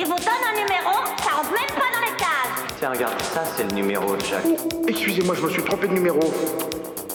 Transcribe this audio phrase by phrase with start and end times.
[0.00, 2.76] Il vous donne un numéro, ça rentre même pas dans les cases.
[2.78, 4.44] Tiens, regarde, ça c'est le numéro de Jacques.
[4.86, 6.20] Excusez-moi, je me suis trompé de numéro.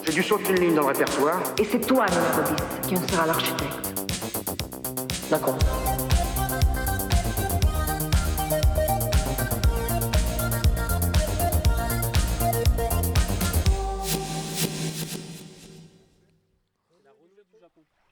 [0.04, 1.40] J'ai dû sauter une ligne dans le répertoire.
[1.58, 2.42] Et c'est toi, numéro
[2.83, 3.72] 10, qui en sera l'architecte.
[5.30, 5.58] D'accord.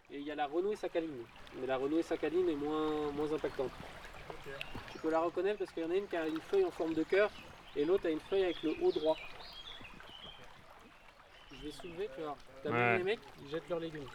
[0.10, 1.10] Et il y a la renouée sacaline.
[1.60, 3.72] Mais la renouée sacaline est moins, moins impactante.
[5.02, 6.94] Peux la reconnaître parce qu'il y en a une qui a une feuille en forme
[6.94, 7.30] de cœur
[7.76, 9.18] et l'autre a une feuille avec le haut droit.
[11.52, 12.38] Je vais soulever, tu vois.
[12.64, 12.98] T'as vu Ouais.
[12.98, 14.08] les mecs, ils jettent leurs légumes.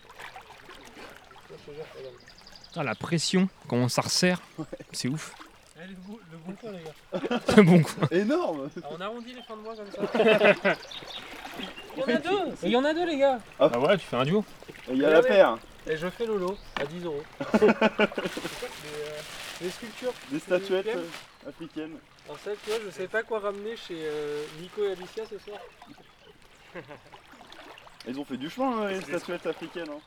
[2.68, 4.40] Putain, la pression, comment ça resserre,
[4.92, 5.32] c'est ouf.
[5.78, 7.40] Eh, le, bon, le bon coin, les gars.
[7.48, 8.08] C'est bon quoi.
[8.10, 10.74] Énorme Ah, on arrondit les fins de mois comme ça.
[11.96, 14.04] Il y en a deux Il y en a deux, les gars Bah ouais, tu
[14.04, 14.44] fais un duo.
[14.90, 15.56] Il y a la paire,
[15.86, 17.22] Et je fais Lolo à 10 euros.
[17.62, 17.66] euh,
[19.60, 20.12] des sculptures.
[20.30, 21.98] des statuettes euh, africaines.
[22.26, 25.38] Alors ça, tu vois, je sais pas quoi ramener chez euh, Nico et Alicia ce
[25.38, 25.58] soir.
[28.08, 29.88] Ils ont fait du chemin, hein, les statuettes africaines.
[29.90, 30.00] Hein.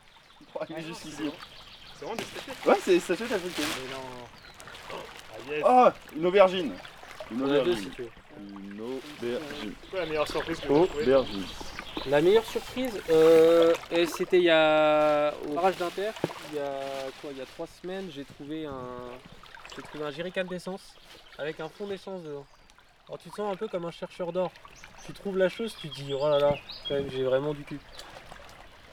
[0.52, 1.30] Pour arriver jusqu'ici.
[1.98, 2.66] C'est vraiment des statuettes.
[2.66, 3.66] Ouais, c'est des statuettes africaines.
[3.84, 4.98] Mais non.
[5.32, 5.62] Ah yes.
[5.66, 6.72] Ah, une aubergine.
[7.30, 7.84] Une On en a deux aubergine.
[7.84, 8.10] si tu veux.
[8.38, 9.74] Une aubergine.
[9.82, 11.46] C'est quoi la meilleure surprise que vous Aubergine.
[12.06, 16.10] La meilleure surprise, euh, et c'était il y a au barrage d'Inter,
[16.50, 16.70] il y a
[17.20, 18.72] quoi, il y a trois semaines, j'ai trouvé un,
[19.76, 20.94] j'ai trouvé un jerrycan d'essence
[21.38, 22.46] avec un fond d'essence dedans.
[23.08, 24.50] Alors tu te sens un peu comme un chercheur d'or.
[25.06, 26.54] Tu trouves la chose, tu te dis oh là là,
[26.88, 27.80] quand même j'ai vraiment du cul.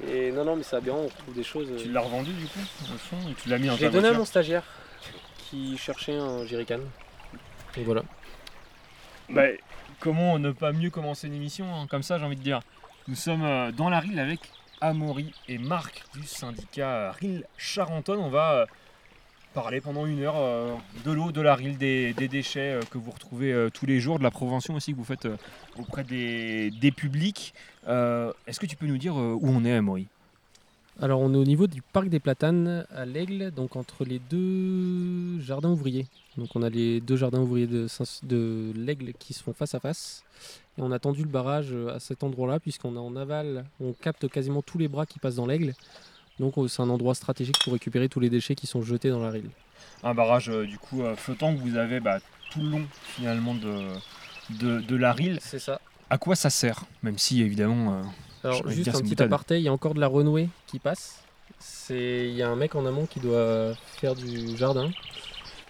[0.07, 1.69] Et non non mais c'est aberrant, on trouve des choses.
[1.71, 2.59] euh, Tu l'as revendu du coup,
[2.93, 4.63] au fond, et tu l'as mis l'ai ta donné à mon stagiaire
[5.49, 6.79] qui cherchait un jerrycan.
[7.75, 8.03] Et voilà.
[9.29, 9.43] Bah,
[9.99, 12.61] comment ne pas mieux commencer une émission hein, comme ça, j'ai envie de dire.
[13.07, 14.39] Nous sommes euh, dans la RIL avec
[14.81, 18.19] Amaury et Marc du syndicat euh, RIL Charentonne.
[18.19, 18.65] On va euh,
[19.57, 23.09] parler pendant une heure euh, de l'eau, de la RIL, des, déchets euh, que vous
[23.09, 25.27] retrouvez euh, tous les jours, de la prévention aussi que vous faites
[25.79, 27.55] auprès des, publics.
[27.87, 30.05] Est-ce que tu peux nous dire où on est, Amaury?
[31.01, 35.39] Alors on est au niveau du parc des Platanes à l'Aigle, donc entre les deux
[35.39, 36.05] jardins ouvriers.
[36.37, 37.87] Donc on a les deux jardins ouvriers de,
[38.23, 40.23] de l'Aigle qui se font face à face.
[40.77, 44.27] Et on a tendu le barrage à cet endroit-là puisqu'on a en aval, on capte
[44.27, 45.73] quasiment tous les bras qui passent dans l'Aigle.
[46.39, 49.21] Donc euh, c'est un endroit stratégique pour récupérer tous les déchets qui sont jetés dans
[49.21, 49.49] la rille.
[50.03, 52.19] Un barrage euh, du coup euh, flottant que vous avez bah,
[52.51, 53.87] tout le long finalement de,
[54.51, 55.39] de, de la RIL.
[55.41, 55.79] C'est ça.
[56.09, 57.93] À quoi ça sert Même si évidemment...
[57.93, 58.01] euh,
[58.47, 61.23] Alors juste dire, un petit aparté, il y a encore de la renouée qui passe.
[61.59, 64.91] C'est- Il y a un mec en amont qui doit faire du jardin.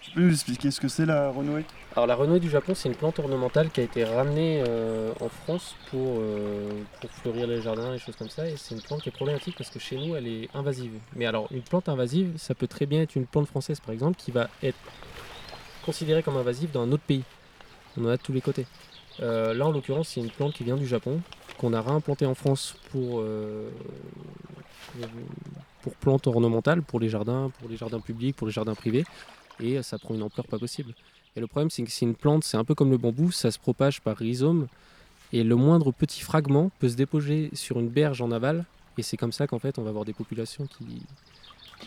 [0.02, 1.64] Tu peux nous expliquer ce que c'est la renouée?
[1.98, 5.30] Alors la renouée du Japon, c'est une plante ornementale qui a été ramenée euh, en
[5.30, 6.70] France pour, euh,
[7.02, 8.48] pour fleurir les jardins et choses comme ça.
[8.48, 10.92] Et c'est une plante qui est problématique parce que chez nous, elle est invasive.
[11.16, 14.16] Mais alors, une plante invasive, ça peut très bien être une plante française, par exemple,
[14.16, 14.78] qui va être
[15.84, 17.24] considérée comme invasive dans un autre pays.
[17.98, 18.68] On en a de tous les côtés.
[19.22, 21.20] Euh, là, en l'occurrence, c'est une plante qui vient du Japon,
[21.58, 23.24] qu'on a réimplantée en France pour,
[25.82, 29.04] pour, plantes ornementales, pour les jardins, pour les jardins publics, pour les jardins privés.
[29.60, 30.94] Et ça prend une ampleur pas possible.
[31.38, 33.52] Et le problème, c'est que c'est une plante, c'est un peu comme le bambou, ça
[33.52, 34.68] se propage par rhizome.
[35.32, 38.66] Et le moindre petit fragment peut se déposer sur une berge en aval.
[38.98, 40.86] Et c'est comme ça qu'en fait, on va avoir des populations qui,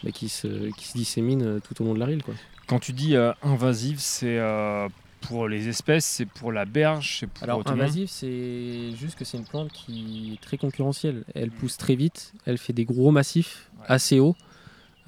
[0.05, 2.06] bah, qui, se, qui se disséminent euh, tout au long de la.
[2.22, 2.34] Quoi.
[2.69, 4.89] Quand tu dis euh, invasive, c'est euh,
[5.22, 8.93] pour les espèces, c'est pour la berge, c'est pour Alors, tout le monde invasive, c'est
[8.94, 11.25] juste que c'est une plante qui est très concurrentielle.
[11.34, 13.87] Elle pousse très vite, elle fait des gros massifs Ouais.
[13.89, 14.37] assez hauts.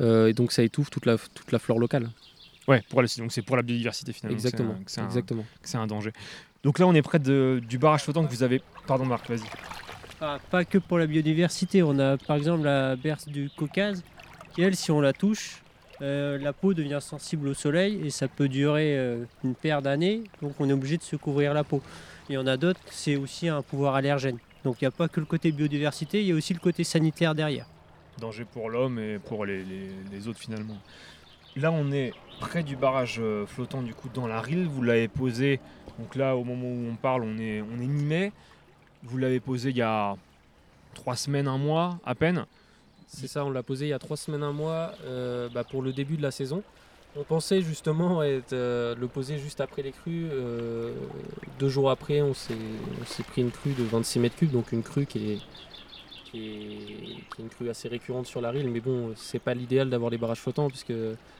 [0.00, 2.10] euh, et donc, ça étouffe toute la, toute la flore locale.
[2.68, 4.36] Ouais, pour la, donc c'est pour la biodiversité finalement.
[4.36, 4.74] Exactement.
[4.84, 5.44] que C'est un, exactement.
[5.62, 6.12] c'est un danger.
[6.62, 8.62] Donc là, on est près de- du barrage flottant que vous avez.
[8.86, 9.42] Pardon, Marc, vas-y.
[10.14, 11.82] Enfin, pas que pour la biodiversité.
[11.82, 14.04] On a par exemple la berce du Caucase,
[14.54, 15.62] qui elle, si on la touche,
[16.02, 20.22] euh, la peau devient sensible au soleil et ça peut durer euh, une paire d'années.
[20.40, 21.82] Donc on est obligé de se couvrir la peau.
[22.28, 24.38] Il y en a d'autres, c'est aussi un pouvoir allergène.
[24.62, 26.84] Donc il n'y a pas que le côté biodiversité, il y a aussi le côté
[26.84, 27.66] sanitaire derrière.
[28.20, 30.76] Danger pour l'homme et pour les, les- les autres finalement.
[31.56, 34.66] Là, on est près du barrage euh, flottant du coup dans la Rille.
[34.70, 35.60] Vous l'avez posé.
[35.98, 38.32] Donc là, au moment où on parle, on est, on est mi-mai.
[39.02, 40.16] Vous l'avez posé il y a
[40.94, 42.46] trois semaines, un mois à peine.
[43.06, 45.82] C'est ça, on l'a posé il y a trois semaines, un mois, euh, bah, pour
[45.82, 46.62] le début de la saison.
[47.14, 50.28] On pensait justement euh, le poser juste après les crues.
[51.58, 52.54] deux jours après, on s'est
[53.02, 55.38] on s'est pris une crue de 26 mètres cubes, donc une crue qui est,
[56.32, 58.66] qui est, une crue assez récurrente sur la rille.
[58.66, 60.92] Mais bon, c'est pas l'idéal d'avoir les barrages flottants puisque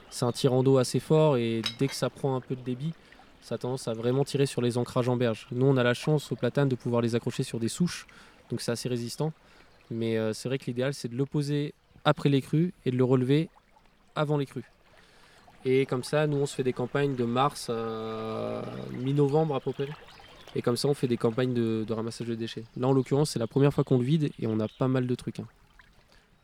[0.09, 2.93] c'est un tirant d'eau assez fort et dès que ça prend un peu de débit,
[3.41, 5.47] ça a tendance à vraiment tirer sur les ancrages en berge.
[5.51, 8.07] Nous, on a la chance au platane de pouvoir les accrocher sur des souches,
[8.49, 9.33] donc c'est assez résistant.
[9.91, 11.73] Mais euh, c'est vrai que l'idéal, c'est de le poser
[12.05, 13.49] après les crues et de le relever
[14.15, 14.63] avant les crues.
[15.65, 19.71] Et comme ça, nous, on se fait des campagnes de mars à mi-novembre à peu
[19.71, 19.87] près.
[20.55, 22.63] Et comme ça, on fait des campagnes de, de ramassage de déchets.
[22.77, 25.07] Là, en l'occurrence, c'est la première fois qu'on le vide et on a pas mal
[25.07, 25.39] de trucs.
[25.39, 25.47] hein.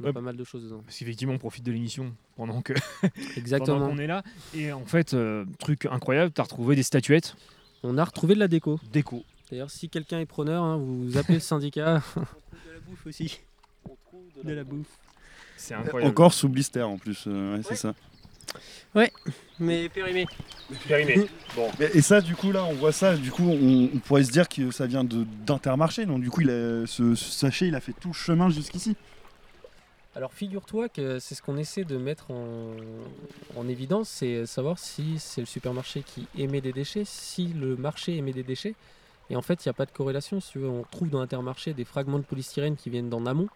[0.02, 0.14] On a Ouais.
[0.14, 0.82] pas mal de choses dedans.
[0.86, 2.74] Parce qu'effectivement, on profite de l'émission pendant que
[3.38, 3.80] Exactement.
[3.80, 4.24] pendant qu'on est là.
[4.56, 7.36] Et en fait, euh, truc incroyable, tu as retrouvé des statuettes
[7.84, 8.80] On a retrouvé de la déco.
[8.94, 9.24] déco.
[9.52, 12.02] D'ailleurs, si quelqu'un est preneur, hein, vous appelez le syndicat.
[12.16, 13.40] De la bouffe aussi.
[14.44, 14.88] De la bouffe.
[15.58, 16.10] C'est incroyable.
[16.12, 17.94] Encore sous blister en plus, euh, ouais, c'est ça.
[19.60, 20.26] Mais périmé.
[20.88, 21.28] Périmé.
[21.56, 21.70] Bon.
[21.80, 24.32] Mais- Et ça, du coup, là, on voit ça, du coup, on, on pourrait se
[24.32, 26.06] dire que ça vient de- d'Intermarché.
[26.06, 28.96] Donc, du coup, il a- ce, ce sachet, il a fait tout le chemin jusqu'ici.
[30.16, 32.72] Alors figure-toi que c'est ce qu'on essaie de mettre en,
[33.56, 38.18] en évidence, c'est savoir si c'est le supermarché qui émet des déchets, si le marché
[38.18, 38.74] émet des déchets.
[39.30, 40.42] Et en fait, il n'y a pas de corrélation.
[40.42, 40.68] Si tu veux.
[40.68, 43.48] On trouve dans Intermarché des fragments de polystyrène qui viennent d'en amont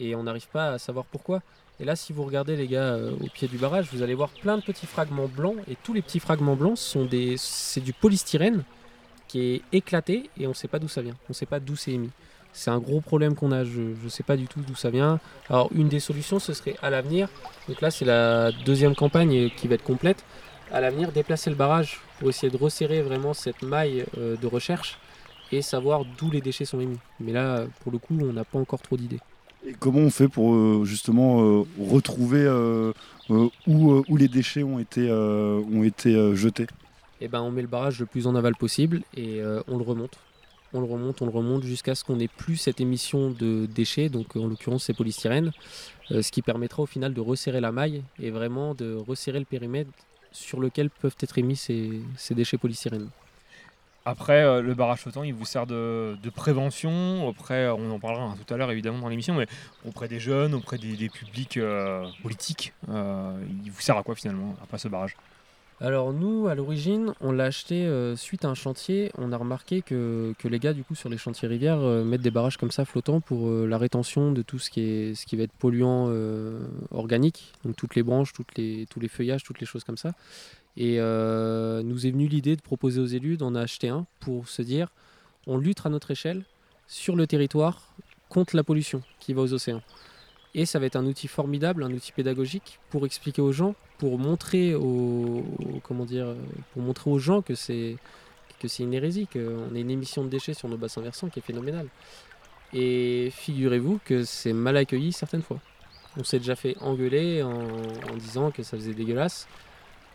[0.00, 1.42] et on n'arrive pas à savoir pourquoi.
[1.82, 4.28] Et là, si vous regardez les gars euh, au pied du barrage, vous allez voir
[4.28, 7.92] plein de petits fragments blancs et tous les petits fragments blancs sont des, c'est du
[7.92, 8.62] polystyrène
[9.26, 11.14] qui est éclaté et on ne sait pas d'où ça vient.
[11.24, 12.10] On ne sait pas d'où c'est émis.
[12.52, 13.64] C'est un gros problème qu'on a.
[13.64, 15.18] Je ne sais pas du tout d'où ça vient.
[15.50, 17.28] Alors une des solutions, ce serait à l'avenir,
[17.66, 20.24] donc là c'est la deuxième campagne qui va être complète,
[20.70, 25.00] à l'avenir déplacer le barrage pour essayer de resserrer vraiment cette maille euh, de recherche
[25.50, 27.00] et savoir d'où les déchets sont émis.
[27.18, 29.18] Mais là, pour le coup, on n'a pas encore trop d'idées.
[29.64, 32.92] Et comment on fait pour euh, justement euh, retrouver euh,
[33.66, 35.06] où, les déchets ont été,
[36.34, 36.66] jetés?
[37.20, 40.18] Et ben on met le barrage le plus en aval possible et on le remonte.
[40.74, 44.08] On le remonte, on le remonte jusqu'à ce qu'on n'ait plus cette émission de déchets,
[44.08, 45.52] donc en l'occurrence c'est polystyrène,
[46.10, 49.44] euh, ce qui permettra au final de resserrer la maille et vraiment de resserrer le
[49.44, 49.90] périmètre
[50.30, 52.00] sur lequel peuvent être émis ces,
[52.30, 53.08] déchets polystyrène.
[54.04, 57.28] Après, euh, le barrage flottant, il vous sert de, prévention.
[57.28, 59.46] Après, on en parlera hein, tout à l'heure évidemment dans l'émission, mais
[59.86, 63.32] auprès des jeunes, auprès des, publics euh, politiques, euh,
[63.64, 65.16] il vous sert à quoi finalement après ce barrage?
[65.82, 69.10] Alors nous, à l'origine, on l'a acheté euh, suite à un chantier.
[69.18, 72.20] On a remarqué que, que les gars, du coup, sur les chantiers rivières, euh, mettent
[72.20, 75.26] des barrages comme ça flottants pour euh, la rétention de tout ce qui, est, ce
[75.26, 76.60] qui va être polluant euh,
[76.92, 80.12] organique, donc toutes les branches, toutes les, tous les feuillages, toutes les choses comme ça.
[80.76, 84.62] Et euh, nous est venue l'idée de proposer aux élus d'en acheter un pour se
[84.62, 84.88] dire,
[85.46, 86.44] on lutte à notre échelle
[86.86, 87.94] sur le territoire
[88.28, 89.82] contre la pollution qui va aux océans.
[90.54, 94.18] Et ça va être un outil formidable, un outil pédagogique pour expliquer aux gens, pour
[94.18, 95.44] montrer aux,
[95.82, 96.34] comment dire,
[96.72, 97.96] pour montrer aux gens que c'est
[98.60, 101.40] que c'est une hérésie, qu'on a une émission de déchets sur nos bassins versants qui
[101.40, 101.88] est phénoménale.
[102.72, 105.58] Et figurez-vous que c'est mal accueilli certaines fois.
[106.16, 109.48] On s'est déjà fait engueuler en, en disant que ça faisait dégueulasse,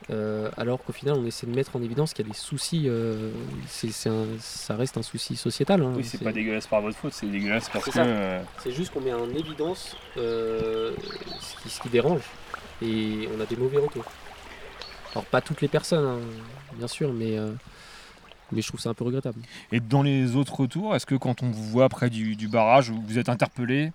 [0.09, 2.83] euh, alors qu'au final on essaie de mettre en évidence qu'il y a des soucis.
[2.87, 3.31] euh,
[3.67, 5.81] c'est- c'est un- ça reste un souci sociétal.
[5.81, 5.93] hein.
[5.95, 7.97] Oui, c'est pas dégueulasse par votre faute, c'est dégueulasse parce C'est que.
[7.97, 8.03] ça.
[8.05, 10.93] euh, C'est juste qu'on met en évidence ce,
[11.63, 12.21] qui, ce qui dérange.
[12.81, 14.05] Et on a des mauvais retours.
[15.13, 16.19] Alors pas toutes les personnes, hein,
[16.77, 17.37] bien sûr, mais,
[18.51, 19.39] mais je trouve ça un peu regrettable.
[19.71, 22.91] Et dans les autres retours, est-ce que quand on vous voit près du, du barrage,
[22.91, 23.91] vous êtes interpellé?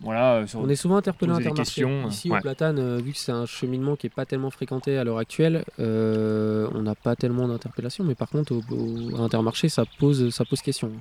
[0.00, 1.82] Voilà, euh, sur- On est souvent interpellé Intermarché.
[2.08, 2.38] Ici ouais.
[2.38, 5.18] au Platane, euh, vu que c'est un cheminement qui n'est pas tellement fréquenté à l'heure
[5.18, 8.04] actuelle, euh, on n'a pas tellement d'interpellations.
[8.04, 10.92] Mais par contre, au, au- à Intermarché, ça pose, ça pose question.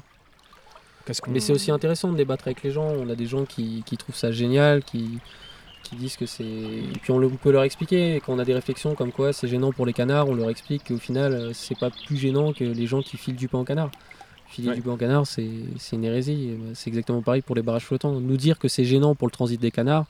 [1.32, 2.88] Mais c'est aussi intéressant de débattre avec les gens.
[2.88, 5.20] On a des gens qui, qui trouvent ça génial, qui,
[5.84, 6.44] qui disent que c'est.
[6.44, 8.22] Et puis on, le- on peut leur expliquer.
[8.26, 10.86] Quand on a des réflexions comme quoi c'est gênant pour les canards, on leur explique
[10.88, 13.92] qu'au final, c'est pas plus gênant que les gens qui filent du pain aux canards.
[14.50, 14.76] Filer Ouais.
[14.76, 15.46] du pain aux canards, c'est
[15.94, 16.56] une hérésie.
[16.58, 18.20] Bah, C'est exactement pareil pour les barrages flottants.
[18.20, 20.06] Nous dire que c'est gênant pour le transit des canards,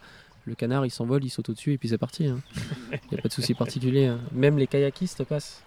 [0.45, 2.25] le canard il s'envole, il saute au-dessus et puis c'est parti.
[2.91, 4.05] Il n'y a pas de souci particulier.
[4.05, 4.19] hein.
[4.31, 5.63] Même les kayakistes passent.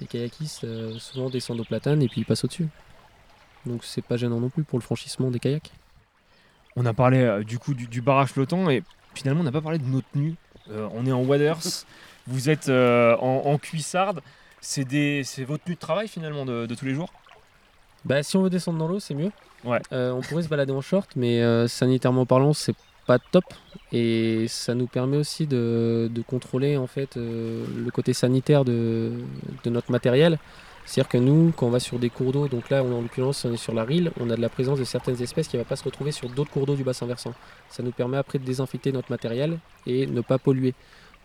[0.00, 2.68] Les kayakistes euh, souvent descendent au platane et puis ils passent au-dessus.
[3.66, 5.70] Donc c'est pas gênant non plus pour le franchissement des kayaks.
[6.76, 8.82] On a parlé euh, du coup du, du barrage flottant et
[9.14, 10.34] finalement on n'a pas parlé de nos tenues.
[10.70, 11.60] Euh, on est en waders,
[12.26, 14.20] vous êtes en, en cuissarde.
[14.60, 14.82] C'est
[15.44, 17.12] votre tenue de travail finalement de, de tous les jours?
[18.04, 19.30] Bah si on veut descendre dans l'eau c'est mieux.
[19.64, 19.80] Ouais.
[19.92, 23.44] Euh, on pourrait se balader en short mais euh, sanitairement parlant c'est pas top
[23.92, 29.12] et ça nous permet aussi de, de contrôler en fait euh, le côté sanitaire de,
[29.62, 30.38] de notre matériel.
[30.86, 33.44] C'est-à-dire que nous, quand on va sur des cours d'eau, donc là, on, en l'occurrence,
[33.46, 35.62] on est sur la Rille, on a de la présence de certaines espèces qui ne
[35.62, 37.32] va pas se retrouver sur d'autres cours d'eau du bassin versant.
[37.70, 40.74] Ça nous permet après de désinfecter notre matériel et ne pas polluer.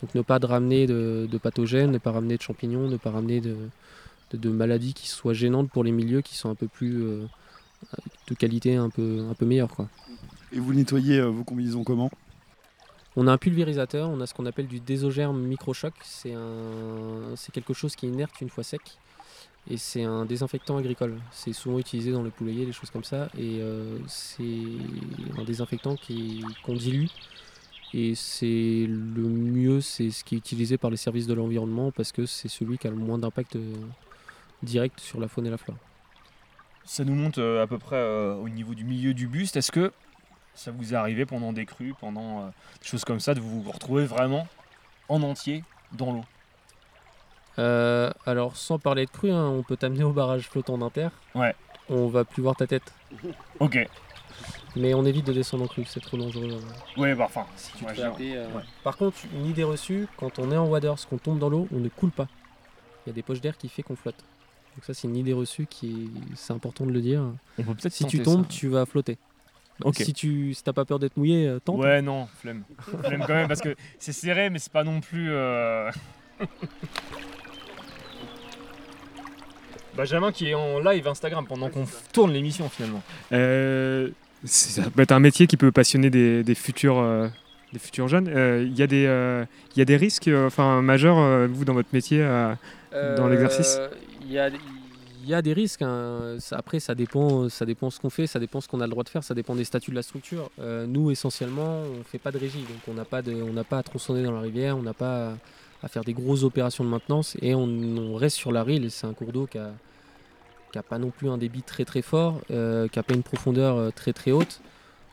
[0.02, 3.12] Donc ne pas de ramener de, de pathogènes, ne pas ramener de champignons, ne pas
[3.12, 3.58] ramener de,
[4.32, 7.26] de, de maladies qui soient gênantes pour les milieux qui sont un peu plus euh,
[8.28, 9.74] de qualité un peu, un peu meilleure.
[9.76, 9.88] Quoi.
[10.52, 12.10] Et vous nettoyez euh, vos combinaisons comment?
[13.16, 15.94] On a un pulvérisateur, on a ce qu'on appelle du désogerme microchoc.
[16.04, 18.82] C'est un, c'est quelque chose qui inerte une fois sec.
[19.70, 21.20] Et c'est un désinfectant agricole.
[21.32, 23.30] C'est souvent utilisé dans le poulailler, des choses comme ça.
[23.38, 24.44] Et euh, c'est
[25.38, 27.08] un désinfectant qui- qu'on dilue
[27.94, 32.12] Et c'est le mieux, c'est ce qui est utilisé par les services de l'environnement parce
[32.12, 33.58] que c'est celui qui a le moins d'impact
[34.64, 35.78] direct sur la faune et la flore.
[36.86, 39.56] Ça nous monte euh, à peu près euh, au niveau du milieu du buste.
[39.58, 39.92] Est-ce que
[40.56, 42.50] ça vous est arrivé pendant des crues, pendant euh,
[42.82, 44.48] des choses comme ça, de vous vous retrouver vraiment
[45.08, 46.26] en entier dans l'eau?
[47.60, 51.10] Euh, alors, sans parler de crue, hein, on peut t'amener au barrage flottant d'Inter.
[51.36, 51.54] Ouais.
[51.90, 52.94] On va plus voir ta tête.
[53.60, 53.78] Ok.
[54.76, 56.50] Mais on évite de descendre en crue, c'est trop dangereux.
[56.54, 57.00] hein.
[57.02, 57.46] Ouais, bah enfin.
[57.56, 58.64] Si tu te euh, ouais.
[58.84, 61.80] Par contre, une idée reçue, quand on est en waders, qu'on tombe dans l'eau, on
[61.80, 62.28] ne coule pas.
[63.06, 64.24] Il y a des poches d'air qui fait qu'on flotte.
[64.76, 66.36] Donc ça, c'est une idée reçue qui est...
[66.36, 67.22] c'est important de le dire.
[67.58, 68.50] On peut peut-être Si tu tombes, ça.
[68.50, 69.18] tu vas flotter.
[69.84, 69.96] Ok.
[69.98, 71.80] Si tu si t'as pas peur d'être mouillé, euh, tente.
[71.80, 72.64] Ouais, non, flemme.
[73.04, 75.30] flemme quand même parce que c'est serré, mais c'est pas non plus.
[75.32, 75.90] euh,
[79.96, 83.02] Benjamin qui est en live Instagram pendant qu'on tourne l'émission finalement.
[83.32, 84.10] Euh,
[84.44, 87.28] c'est- ça peut être un métier qui peut passionner des, des futurs, euh,
[87.74, 88.28] des futurs jeunes.
[88.30, 89.44] Euh, Il y, a des, euh,
[89.76, 92.54] il y a des risques euh, enfin, majeurs, euh, vous, dans votre métier euh,
[93.18, 93.78] dans l'exercice?
[93.80, 93.90] Euh,
[94.30, 95.82] Il y a, des risques.
[95.82, 96.38] hein.
[96.52, 99.04] Après, ça dépend, ça dépend ce qu'on fait, ça dépend ce qu'on a le droit
[99.04, 100.52] de faire, ça dépend des statuts de la structure.
[100.60, 104.24] Euh, nous, essentiellement, on fait pas de régie, donc on n'a pas, n'a à tronçonner
[104.24, 105.34] dans la rivière, on n'a pas
[105.82, 108.90] à, faire des grosses opérations de maintenance et on, reste sur la rille.
[108.92, 109.72] C'est un cours d'eau qui a,
[110.72, 113.24] qui a pas non plus un débit très très fort, euh, qui a pas une
[113.24, 114.62] profondeur euh, très très haute.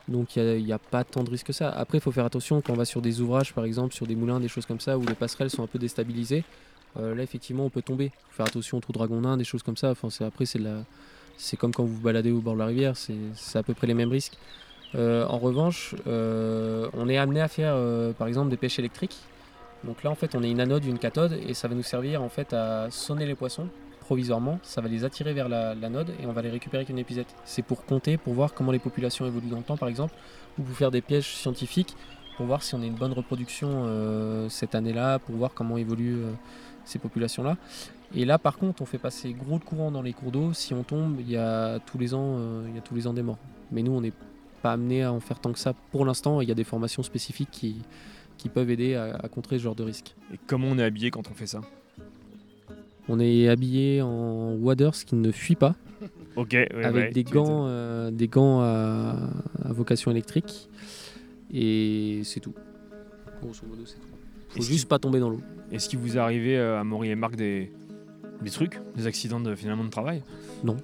[0.07, 1.69] Donc il n'y a, pas tant de risques que ça.
[1.69, 4.15] Après, il faut faire attention quand on va sur des ouvrages, par exemple, sur des
[4.15, 6.45] moulins, des choses comme ça, où les passerelles sont un peu déstabilisées.
[6.99, 8.11] Euh, là, effectivement, on peut tomber.
[8.29, 9.93] Faut faire attention au trou dragon nain, des choses comme ça.
[10.21, 13.73] Après, c'est, comme quand vous vous baladez au bord de la rivière, c'est, à peu
[13.73, 14.37] près les mêmes risques.
[14.95, 17.75] Euh, en revanche, euh, on est amené à faire,
[18.15, 19.17] par exemple, des pêches électriques.
[19.83, 22.23] Donc là, en fait, on a une anode, une cathode, et ça va nous servir
[22.23, 23.67] en fait à sonner les poissons
[23.99, 24.59] provisoirement.
[24.63, 27.27] Ça va les attirer vers la- l'anode et on va les récupérer avec une épisette.
[27.45, 30.15] C'est pour compter, pour voir comment les populations évoluent dans le temps, par exemple,
[30.57, 31.95] ou pour faire des pièges scientifiques
[32.37, 36.31] pour voir si on a une bonne reproduction cette année-là, pour voir comment évoluent euh,
[36.87, 37.57] ces populations-là.
[38.15, 40.53] Et là, par contre, on fait passer gros de courant dans les cours d'eau.
[40.53, 43.07] Si on tombe, il y a tous les ans, euh, il y a tous les
[43.07, 43.39] ans des morts.
[43.71, 44.13] Mais nous, on n'est
[44.61, 46.41] pas amené à en faire tant que ça pour l'instant.
[46.41, 47.75] Il y a des formations spécifiques qui,
[48.37, 50.15] qui peuvent aider à, à contrer ce genre de risque.
[50.33, 51.61] Et comment on est habillé quand on fait ça?
[53.09, 55.75] On est habillé en waders qui ne fuit pas,
[56.35, 59.15] Ok, ouais, avec ouais, des gants, euh, des gants à,
[59.63, 60.69] à vocation électrique.
[61.53, 62.53] Et c'est tout.
[63.41, 64.16] Grosso modo, c'est tout.
[64.57, 65.41] Faut juste pas tomber dans l'eau.
[65.71, 67.71] Est-ce qu'il vous est arrivé euh, à Maury et Marc des,
[68.41, 70.21] des trucs, des accidents de, finalement de travail?
[70.63, 70.77] Non.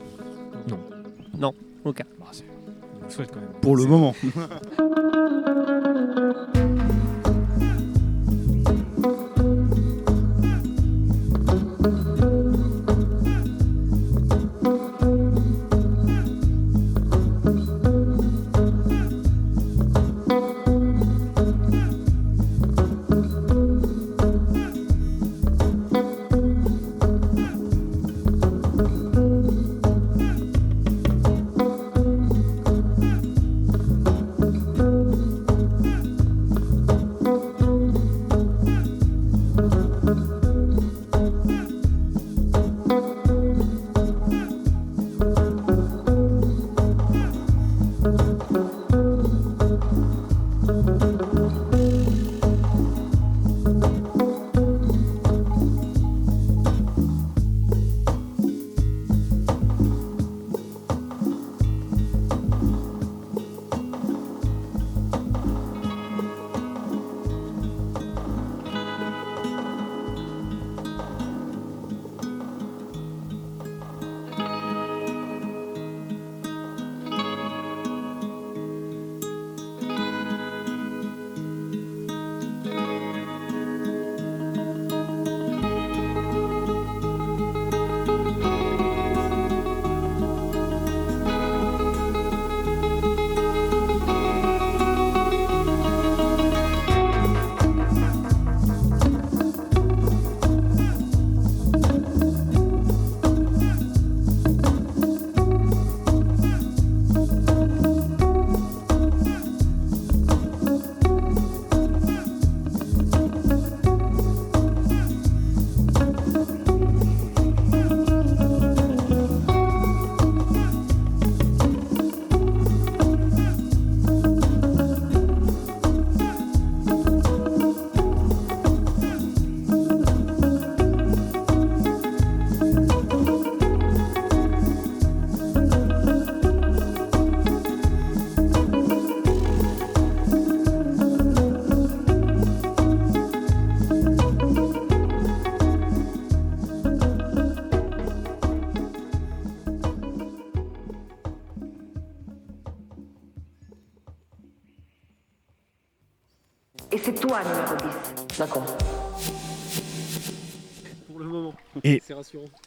[0.69, 0.79] Non.
[1.37, 1.53] Non,
[1.83, 2.03] aucun.
[2.19, 2.43] Bah, c'est-
[2.95, 3.49] on vous le souhaite quand même.
[3.61, 4.15] Pour le moment.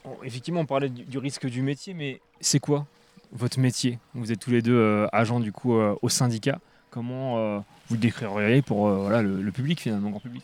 [0.04, 2.86] Bon, effectivement, on parlait du, du risque du métier, mais c'est quoi
[3.32, 3.98] votre métier?
[4.14, 6.58] Vous êtes tous les deux euh, agents du coup euh, au syndicat.
[6.90, 7.58] Comment euh,
[7.88, 10.42] vous le décririez pour voilà, le, le public finalement, le grand public?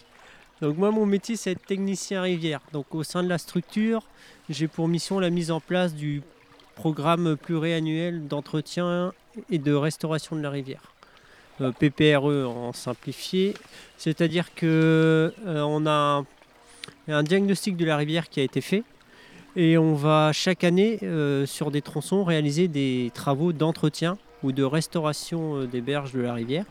[0.60, 2.60] Donc moi mon métier c'est être technicien rivière.
[2.72, 4.02] Donc au sein de la structure,
[4.48, 6.22] j'ai pour mission la mise en place du
[6.74, 9.12] programme pluriannuel d'entretien
[9.50, 10.92] et de restauration de la rivière.
[11.60, 13.54] Euh, PPRE en simplifié,
[13.98, 16.24] c'est-à-dire que euh, on a
[17.08, 18.84] un, un diagnostic de la rivière qui a été fait
[19.56, 24.62] et on va chaque année euh, sur des tronçons réaliser des travaux d'entretien ou de
[24.62, 26.64] restauration euh, des berges de la rivière.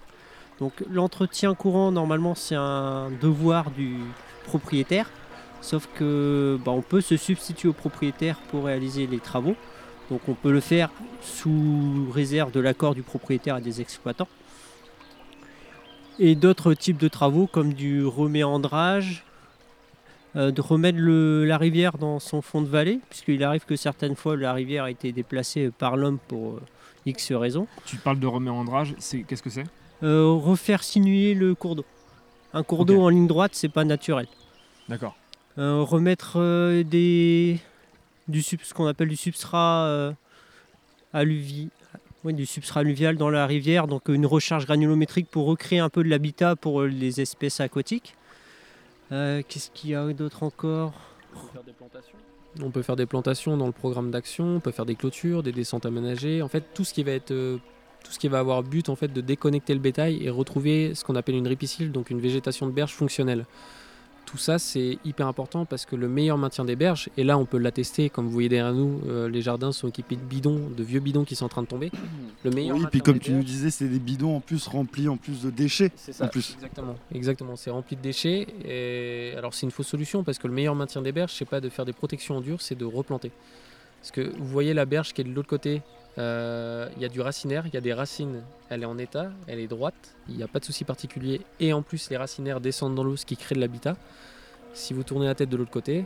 [0.60, 3.98] Donc l'entretien courant, normalement, c'est un devoir du
[4.46, 5.10] propriétaire,
[5.62, 9.56] sauf que bah, on peut se substituer au propriétaire pour réaliser les travaux.
[10.10, 10.90] Donc on peut le faire
[11.22, 14.28] sous réserve de l'accord du propriétaire et des exploitants.
[16.20, 19.24] Et d'autres types de travaux comme du reméandrage,
[20.36, 24.16] euh, de remettre le- la rivière dans son fond de vallée, puisqu'il arrive que certaines
[24.16, 26.62] fois la rivière a été déplacée par l'homme pour euh,
[27.06, 27.68] X raisons.
[27.86, 29.66] Tu parles de reméandrage, c'est qu'est-ce que c'est?
[30.04, 31.86] Euh, refaire sinuer le cours d'eau.
[32.54, 34.28] Un cours d'eau en ligne droite, c'est pas naturel.
[34.90, 35.16] D'accord.
[35.58, 37.60] Remettre des
[38.28, 40.12] du ce qu'on appelle du substrat euh,
[41.14, 41.70] alluvi-
[42.24, 46.04] oui, du substrat alluvial dans la rivière, donc une recharge granulométrique pour recréer un peu
[46.04, 48.16] de l'habitat pour les espèces aquatiques.
[49.12, 50.94] Euh, Qu'est-ce qu'il y a d'autre encore
[52.62, 55.51] On peut faire des plantations dans le programme d'action, on peut faire des clôtures, des
[55.51, 56.41] descentes aménagées.
[56.41, 57.58] En fait, tout ce qui va être euh,
[58.03, 61.03] tout ce qui va avoir but en fait de déconnecter le bétail et retrouver ce
[61.03, 63.46] qu'on appelle une ripicile, donc une végétation de berge fonctionnelle.
[64.32, 67.44] Tout ça, c'est hyper important parce que le meilleur maintien des berges, et là on
[67.46, 70.84] peut l'attester, comme vous voyez derrière nous, euh, les jardins sont équipés de bidons, de
[70.84, 71.91] vieux bidons qui sont en train de tomber.
[72.46, 75.17] Le meilleur Oui, puis comme tu nous disais, c'est des bidons en plus remplis en
[75.17, 75.91] plus de déchets.
[75.98, 76.54] c'est ça, En plus.
[76.54, 76.96] exactement.
[77.13, 78.48] Exactement, c'est rempli de déchets.
[78.63, 81.60] Et alors c'est une fausse solution parce que le meilleur maintien des berges, c'est pas
[81.60, 83.32] de faire des protections en dur, c'est de replanter.
[84.00, 85.82] Parce que vous voyez la berge qui est de l'autre côté,
[86.17, 89.32] euh, il y a du racinaire, il y a des racines, elle est en état,
[89.47, 91.41] elle est droite, il n'y a pas de souci particulier.
[91.60, 93.95] Et en plus les racinaires descendent dans l'eau, ce qui crée de l'habitat.
[94.74, 96.06] Si vous tournez la tête de l'autre côté,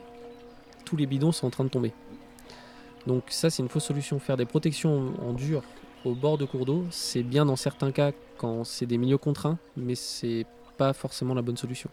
[0.85, 1.91] tous les bidons sont en train de tomber.
[3.07, 4.19] Donc ça c'est une fausse solution.
[4.19, 5.63] Faire des protections en dur
[6.03, 9.57] au bord de cours d'eau, c'est bien dans certains cas quand c'est des milieux contraints,
[9.75, 10.45] mais c'est
[10.77, 11.89] pas forcément la bonne solution.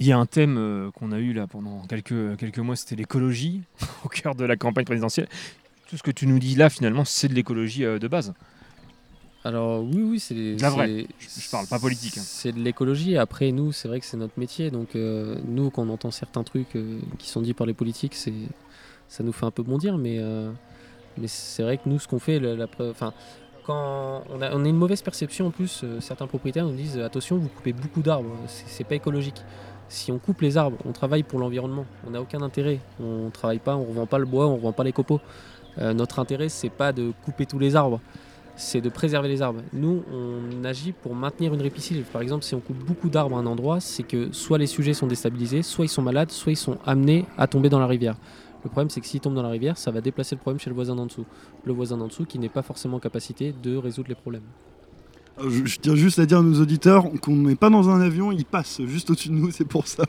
[0.00, 2.94] Il y a un thème euh, qu'on a eu là pendant quelques, quelques mois, c'était
[2.94, 3.62] l'écologie,
[4.04, 5.28] au cœur de la campagne présidentielle.
[5.88, 8.34] Tout ce que tu nous dis là, finalement, c'est de l'écologie euh, de base.
[9.44, 11.06] Alors oui, oui, c'est De la vraie.
[11.18, 12.18] Je, je parle pas politique.
[12.18, 12.22] hein.
[12.24, 13.16] C'est de l'écologie.
[13.16, 14.70] Après, nous, c'est vrai que c'est notre métier.
[14.70, 18.14] Donc, euh, nous, quand on entend certains trucs euh, qui sont dits par les politiques,
[18.14, 18.34] c'est,
[19.08, 19.96] ça nous fait un peu bondir.
[19.96, 20.20] Mais,
[21.16, 23.14] mais c'est vrai que nous, ce qu'on fait, la, la preuve- enfin,
[23.64, 27.38] quand on a, on a une mauvaise perception en plus, certains propriétaires nous disent attention,
[27.38, 29.40] vous coupez beaucoup d'arbres, c'est, pas écologique.
[29.88, 31.86] Si on coupe les arbres, on travaille pour l'environnement.
[32.06, 32.78] On n'a aucun intérêt.
[33.00, 35.20] On travaille pas, on revend pas le bois, on revend pas les copeaux.
[35.80, 38.00] Euh, notre intérêt, c'est pas de couper tous les arbres
[38.58, 39.60] c'est de préserver les arbres.
[39.72, 42.02] Nous, on agit pour maintenir une répicile.
[42.02, 44.94] Par exemple, si on coupe beaucoup d'arbres à un endroit, c'est que soit les sujets
[44.94, 48.16] sont déstabilisés, soit ils sont malades, soit ils sont amenés à tomber dans la rivière.
[48.64, 50.70] Le problème, c'est que s'ils tombent dans la rivière, ça va déplacer le problème chez
[50.70, 51.24] le voisin d'en dessous.
[51.64, 54.42] Le voisin d'en dessous qui n'est pas forcément en capacité de résoudre les problèmes.
[55.40, 58.32] Euh, Je, tiens juste à dire à nos auditeurs qu'on n'est pas dans un avion,
[58.32, 60.04] il passe juste au-dessus de nous, c'est pour ça.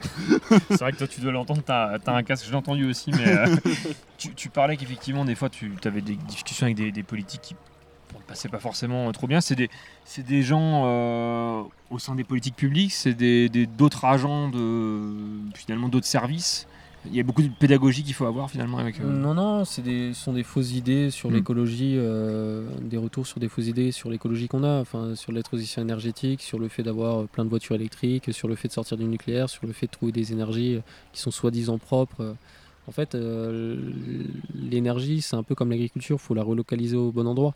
[0.69, 3.11] C'est vrai que toi, tu dois l'entendre, t'as as un casque, je l'ai entendu aussi,
[3.11, 3.55] mais euh,
[4.17, 7.53] tu, tu parlais qu'effectivement, des fois, tu avais des discussions avec des, des politiques qui
[7.53, 9.39] ne passaient pas forcément trop bien.
[9.41, 15.13] C'est des, gens euh, au sein des politiques publiques, c'est des- d'autres agents, de,
[15.55, 16.67] finalement d'autres services.
[17.05, 18.99] Il y a beaucoup de pédagogie qu'il faut avoir finalement avec.
[18.99, 21.33] euh, Non, non, c'est des, ce sont des fausses idées sur Mm.
[21.35, 25.41] l'écologie, euh, des retours sur des fausses idées sur l'écologie qu'on a, enfin sur la
[25.41, 28.73] transition énergétique, sur le fait d'avoir euh, plein de voitures électriques, sur le fait de
[28.73, 30.81] sortir du nucléaire, sur le fait de trouver des énergies euh,
[31.13, 32.35] qui sont soi-disant propres.
[32.87, 33.79] En fait, euh,
[34.55, 37.53] l'énergie, c'est un peu comme l'agriculture, il faut la relocaliser au bon endroit.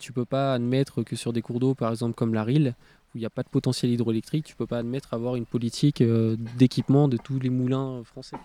[0.00, 2.74] Tu peux pas admettre que sur des cours d'eau, par exemple comme la Rille,
[3.14, 6.02] où il n'y a pas de potentiel hydroélectrique, tu peux pas admettre avoir une politique
[6.58, 8.36] d'équipement de tous les moulins français.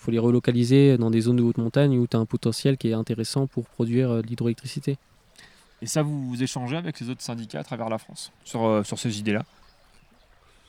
[0.00, 2.88] Faut les relocaliser dans des zones de haute montagne où tu as un potentiel qui
[2.88, 4.96] est intéressant pour produire euh, de l'hydroélectricité.
[5.82, 8.82] Et ça, vous, vous échangez avec les autres syndicats à travers la France sur, euh,
[8.82, 9.44] sur ces idées-là?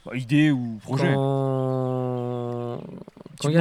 [0.06, 1.14] Bah, Idées ou projets?
[1.14, 2.80] Quand,
[3.50, 3.58] il y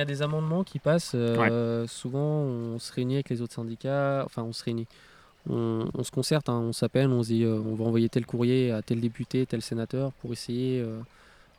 [0.00, 4.42] a des amendements qui passent, euh, souvent on se réunit avec les autres syndicats, enfin
[4.42, 4.86] on se réunit.
[5.50, 8.24] On, on se concerte, hein, on s'appelle, on se dit euh, on va envoyer tel
[8.24, 11.00] courrier à tel député, tel sénateur pour essayer euh,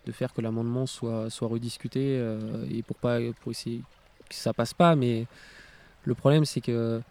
[0.05, 3.81] de faire que l'amendement soit, soit rediscuté euh, et pour, pas, pour essayer
[4.29, 4.95] que ça passe pas.
[4.95, 5.25] Mais
[6.05, 7.01] le problème c'est que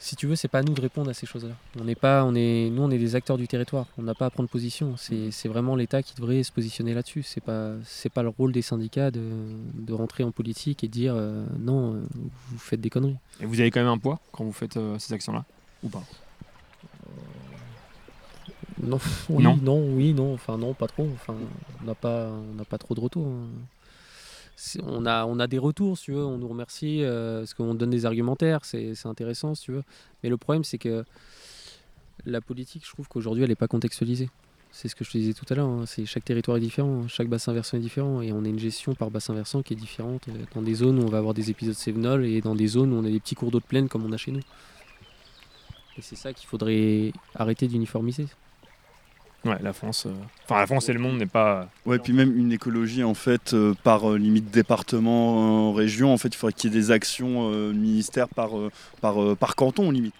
[0.00, 1.54] si tu veux, c'est pas à nous de répondre à ces choses-là.
[1.78, 3.86] On n'est pas, on est, nous, on est des acteurs du territoire.
[3.98, 4.96] On n'a pas à prendre position.
[4.96, 7.24] C'est c'est vraiment l'État qui devrait se positionner là-dessus.
[7.24, 9.20] C'est pas, c'est pas le rôle des syndicats de,
[9.74, 12.02] de rentrer en politique et de dire euh, non, euh,
[12.50, 13.16] vous faites des conneries.
[13.40, 15.44] Et vous avez quand même un poids quand vous faites euh, ces actions-là?
[15.82, 16.04] Ou pas?
[18.82, 18.98] Non,
[19.30, 19.56] oui, Non.
[19.62, 20.34] non, oui, non.
[20.34, 21.08] Enfin, non, pas trop.
[21.14, 21.34] Enfin,
[21.82, 23.26] on n'a pas, on n'a pas trop de retours.
[23.26, 23.46] hein.
[24.84, 26.24] On a, on a des retours, si tu veux.
[26.24, 28.64] On nous remercie euh, parce qu'on donne des argumentaires.
[28.64, 29.82] C'est intéressant, si tu veux.
[30.22, 31.04] Mais le problème, c'est que
[32.26, 34.28] la politique, je trouve qu'aujourd'hui, elle n'est pas contextualisée.
[34.72, 35.68] C'est ce que je te disais tout à l'heure.
[35.68, 35.84] hein.
[35.86, 38.94] C'est chaque territoire est différent, chaque bassin versant est différent, et on a une gestion
[38.94, 40.26] par bassin versant qui est différente.
[40.28, 42.92] euh, Dans des zones où on va avoir des épisodes sévenols, et dans des zones
[42.92, 44.40] où on a des petits cours d'eau de plaine comme on a chez nous.
[45.96, 48.26] Et c'est ça qu'il faudrait arrêter d'uniformiser.
[49.44, 50.04] Ouais, la France.
[50.06, 50.12] euh,
[50.44, 51.68] Enfin, la France et le monde n'est pas.
[51.86, 56.18] Ouais, puis même une écologie en fait euh, par euh, limite département, euh, région, en
[56.18, 58.70] fait, il faudrait qu'il y ait des actions euh, ministères par euh,
[59.00, 60.14] par euh, par canton limite.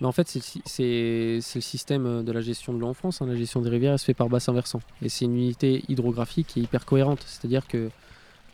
[0.00, 2.86] Mais en fait, c'est le sy- c'est c'est le système de la gestion de l'eau
[2.86, 3.20] en France.
[3.20, 3.26] hein.
[3.26, 4.80] La gestion des rivières, elle se fait par bassin versant.
[5.02, 7.22] Et c'est une unité hydrographique qui est hyper cohérente.
[7.26, 7.90] C'est-à-dire que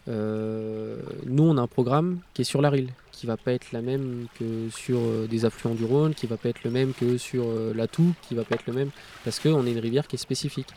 [0.08, 3.72] euh, nous, on a un programme qui est sur la Rille, qui va pas être
[3.72, 6.92] la même que sur euh, des affluents du Rhône, qui va pas être le même
[6.92, 8.90] que sur euh, la Toux, qui va pas être le même
[9.24, 10.68] parce qu'on est une rivière qui est spécifique.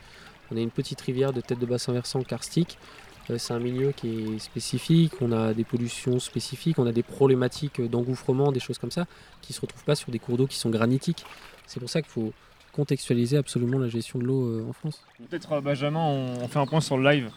[0.50, 2.78] On est une petite rivière de tête de bassin versant karstique.
[3.30, 7.04] Euh, C'est un milieu qui est spécifique, on a des pollutions spécifiques, on a des
[7.04, 9.06] problématiques d'engouffrement, des choses comme ça,
[9.42, 11.26] qui se retrouvent pas sur des cours d'eau qui sont granitiques.
[11.68, 12.32] C'est pour ça qu'il faut
[12.72, 15.04] contextualiser absolument la gestion de l'eau en France.
[15.30, 17.30] Peut-être, Benjamin, on fait un point sur le live.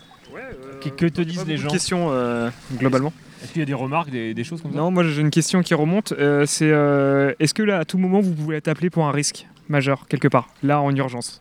[0.81, 3.13] Que- que te disent les gens Question euh, globalement.
[3.43, 4.77] Est-ce qu'il y a des remarques, des, des choses comme ça?
[4.79, 6.13] Non, moi j'ai une question qui remonte.
[6.13, 9.11] euh, c'est euh, est-ce que là, à tout moment, vous pouvez être appelé pour un
[9.13, 11.41] risque majeur quelque part, là en urgence?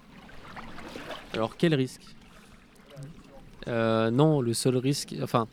[1.34, 2.02] Alors quel risque?
[3.68, 5.48] Euh, Non, le seul risque, enfin,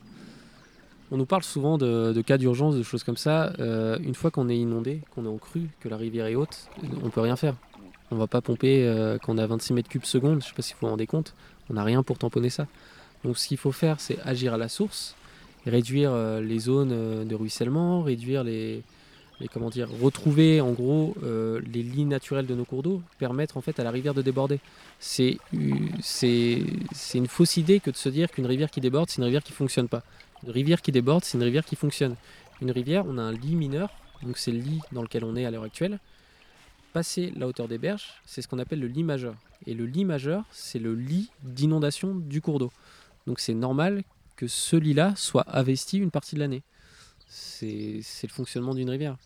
[1.11, 3.53] on nous parle souvent de, de cas d'urgence, de choses comme ça.
[3.59, 6.67] Euh, une fois qu'on est inondé, qu'on est en crue, que la rivière est haute,
[7.03, 7.55] on peut rien faire.
[8.11, 10.63] On va pas pomper euh, quand on a 26 mètres cubes seconde, je sais pas
[10.63, 11.35] si vous vous rendez compte,
[11.69, 12.65] on n'a rien pour tamponner ça.
[13.23, 15.15] Donc ce qu'il faut faire, c'est agir à la source,
[15.65, 18.81] réduire euh, les zones euh, de ruissellement, réduire les,
[19.39, 23.57] les comment dire, retrouver en gros euh, les lignes naturelles de nos cours d'eau, permettre
[23.57, 24.59] en fait à la rivière de déborder.
[24.99, 29.43] C'est une fausse idée que de se dire qu'une rivière qui déborde, c'est une rivière
[29.43, 30.03] qui fonctionne pas.
[30.43, 32.15] Une rivière qui déborde, c'est une rivière qui fonctionne.
[32.61, 33.89] Une rivière, on a un lit mineur,
[34.23, 35.99] donc c'est le lit dans lequel on est à l'heure actuelle.
[36.91, 39.35] Passer la hauteur des berges, c'est ce qu'on appelle le lit majeur.
[39.67, 42.71] Et le lit majeur, c'est le lit d'inondation du cours d'eau.
[43.29, 44.01] Donc c'est normal
[44.35, 46.63] que ce lit-là soit investi une partie de l'année.
[47.27, 49.17] C'est le fonctionnement d'une rivière.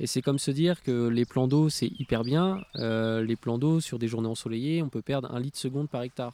[0.00, 2.64] Et c'est comme se dire que les plans d'eau, c'est hyper bien.
[2.76, 6.02] Euh, les plans d'eau, sur des journées ensoleillées, on peut perdre un litre seconde par
[6.02, 6.32] hectare.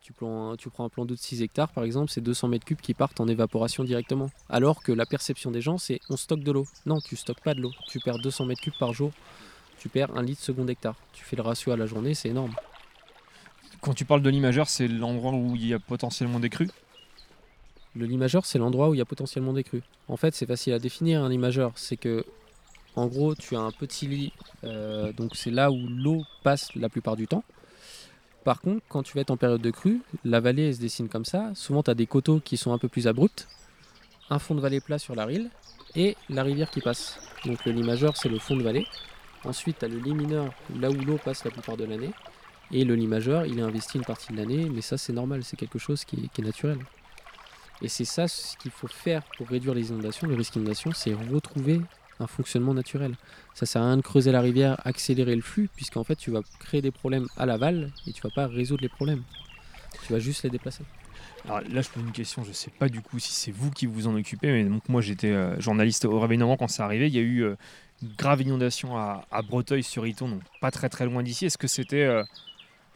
[0.00, 2.64] Tu prends, tu prends un plan d'eau de 6 hectares, par exemple, c'est 200 mètres
[2.64, 4.30] cubes qui partent en évaporation directement.
[4.48, 6.66] Alors que la perception des gens, c'est on stocke de l'eau.
[6.86, 7.72] Non, tu stockes pas de l'eau.
[7.90, 9.12] Tu perds 200 mètres cubes par jour.
[9.78, 10.96] Tu perds un litre seconde hectare.
[11.12, 12.54] Tu fais le ratio à la journée, c'est énorme.
[13.80, 16.70] Quand tu parles de lit majeur, c'est l'endroit où il y a potentiellement des crues
[17.94, 19.82] Le lit majeur, c'est l'endroit où il y a potentiellement des crues.
[20.08, 21.72] En fait, c'est facile à définir un lit majeur.
[21.76, 22.24] C'est que,
[22.96, 24.32] en gros, tu as un petit lit,
[24.64, 27.44] euh, donc c'est là où l'eau passe la plupart du temps.
[28.42, 31.24] Par contre, quand tu vas être en période de crue, la vallée se dessine comme
[31.24, 31.52] ça.
[31.54, 33.46] Souvent, tu as des coteaux qui sont un peu plus abrupts,
[34.30, 35.50] un fond de vallée plat sur la rille
[35.94, 37.20] et la rivière qui passe.
[37.44, 38.86] Donc le lit majeur, c'est le fond de vallée.
[39.44, 42.10] Ensuite, tu as le lit mineur, là où l'eau passe la plupart de l'année.
[42.70, 45.42] Et le lit majeur, il est investi une partie de l'année, mais ça, c'est normal,
[45.42, 46.78] c'est quelque chose qui est- naturel.
[47.80, 51.12] Et c'est ça ce qu'il faut faire pour réduire les inondations, le risque d'inondation, c'est
[51.14, 51.80] retrouver
[52.20, 53.14] un fonctionnement naturel.
[53.54, 56.42] Ça sert à rien de creuser la rivière, accélérer le flux, puisqu'en fait tu vas
[56.58, 59.22] créer des problèmes à l'aval et tu vas pas résoudre les problèmes.
[60.06, 60.82] Tu vas juste les déplacer.
[61.44, 63.86] Alors là, je pose une question, je sais pas du coup si c'est vous qui
[63.86, 67.06] vous en occupez, mais donc moi j'étais euh, journaliste au Réveil Normand quand c'est arrivé.
[67.06, 67.56] Il y a eu euh,
[68.02, 71.46] une grave inondation à, à Breteuil-sur-Iton, donc pas très très loin d'ici.
[71.46, 72.02] Est-ce que c'était.
[72.04, 72.24] euh,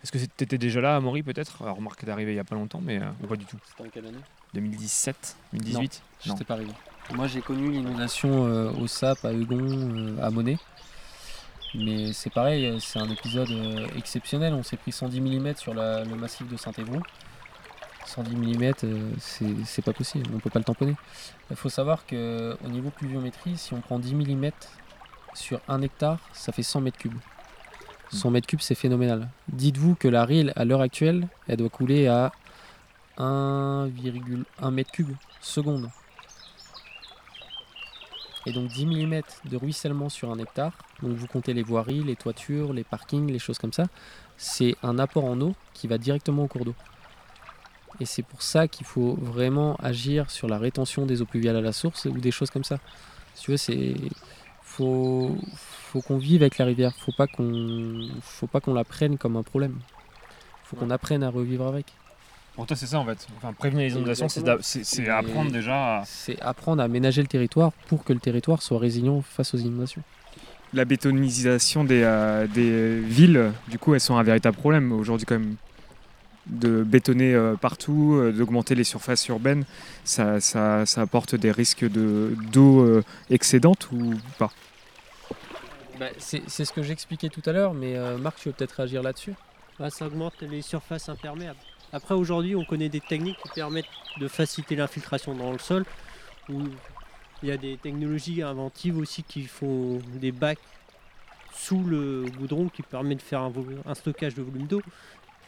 [0.02, 1.62] est-ce que t'étais déjà là à Maury peut-être?
[1.62, 3.56] Alors, remarque, arrivé il y a pas longtemps, mais euh, ou pas du tout.
[3.68, 4.18] C'était en quelle année?
[4.54, 6.72] 2017 2018 Non, j'étais pas arrivé.
[7.14, 10.58] Moi j'ai connu l'inondation euh, au SAP, à Hugon, euh, à Monet.
[11.74, 14.52] Mais c'est pareil, euh, c'est un épisode euh, exceptionnel.
[14.52, 17.00] On s'est pris 110 mm sur la- le massif de Saint-Évron.
[18.04, 20.96] 110 mm, euh, c'est c'est pas possible, on peut pas le tamponner.
[21.50, 24.50] Il faut savoir qu'au niveau pluviométrie, si on prend 10 mm
[25.34, 27.18] sur 1 hectare, ça fait 100 mètres cubes.
[28.12, 29.28] 100 mètres cubes, c'est phénoménal.
[29.48, 32.30] Dites-vous que la Rille, à l'heure actuelle, elle doit couler à
[33.18, 35.88] 1,1 mètre cube seconde.
[38.44, 40.72] Et donc 10 mm de ruissellement sur un hectare,
[41.02, 43.86] donc vous comptez les voiries, les toitures, les parkings, les choses comme ça,
[44.36, 46.74] c'est un apport en eau qui va directement au cours d'eau.
[48.00, 51.60] Et c'est pour ça qu'il faut vraiment agir sur la rétention des eaux pluviales à
[51.60, 52.78] la source ou des choses comme ça.
[53.34, 53.94] Si tu veux, c'est
[54.72, 56.92] faut, faut qu'on vive avec la rivière.
[56.96, 59.78] Faut pas qu'on, faut pas qu'on la prenne comme un problème.
[60.64, 61.86] Faut qu'on apprenne à revivre avec.
[62.54, 63.26] Pour toi, c'est ça en fait.
[63.36, 66.04] Enfin, prévenir les inondations, c'est apprendre déjà à.
[66.04, 70.02] C'est apprendre à aménager le territoire pour que le territoire soit résilient face aux inondations.
[70.74, 75.38] La bétonisation des, euh, des villes, du coup, elles sont un véritable problème aujourd'hui quand
[75.38, 75.56] même.
[76.46, 79.64] De bétonner euh, partout, euh, d'augmenter les surfaces urbaines,
[80.04, 84.50] ça, ça, ça apporte des risques de- d'eau euh, excédente ou pas?
[86.00, 88.72] Bah, c'est c'est ce que j'expliquais tout à l'heure, mais euh, Marc, tu veux peut-être
[88.72, 89.34] réagir là-dessus?
[89.78, 91.58] Bah, ça augmente les surfaces imperméables.
[91.92, 93.86] Après, aujourd'hui, on connaît des techniques qui permettent
[94.18, 95.84] de faciliter l'infiltration dans le sol.
[96.48, 96.60] Où
[97.42, 100.58] il y a des technologies inventives aussi qui font des bacs
[101.54, 103.42] sous le goudron qui permet de faire
[103.86, 104.82] un stockage de volume d'eau.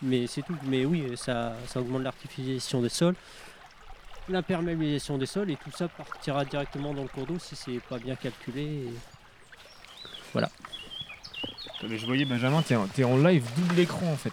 [0.04, 0.54] Mais c'est tout.
[0.66, 3.14] Mais oui, ça, ça augmente l'artificialisation des sols,
[4.28, 7.98] l'imperméabilisation des sols, et tout ça partira directement dans le cours d'eau si c'est pas
[7.98, 8.62] bien calculé.
[8.62, 8.92] et-
[10.32, 10.50] Voilà.
[11.88, 14.32] Mais je voyais Benjamin, t'es en, en live double écran en fait.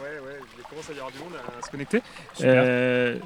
[0.00, 2.02] Ouais, ouais, il commence à y avoir du monde à se connecter.
[2.34, 2.62] Super.
[2.64, 3.18] Euh,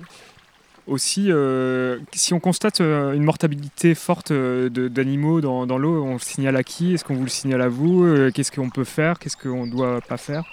[0.87, 6.15] aussi, euh, si on constate euh, une mortalité forte euh, d'animaux dans, dans l'eau, on
[6.15, 6.95] le signale à qui?
[6.95, 8.05] Est-ce qu'on vous le signale à vous?
[8.05, 9.19] Euh, Qu'est-ce qu'on peut faire?
[9.19, 10.45] Qu'est-ce qu'on ne doit pas faire?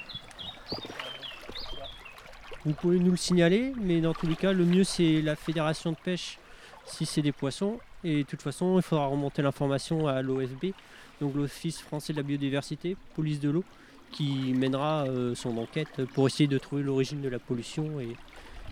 [2.65, 5.91] Vous pouvez nous le signaler, mais dans tous les cas, le mieux c'est la fédération
[5.91, 6.39] de pêche
[6.85, 7.79] si c'est des poissons.
[8.03, 10.73] Et de toute façon, il faudra remonter l'information à l'OFB,
[11.21, 13.63] donc l'Office français de la biodiversité, police de l'eau,
[14.11, 18.15] qui mènera euh, son enquête pour essayer de trouver l'origine de la pollution et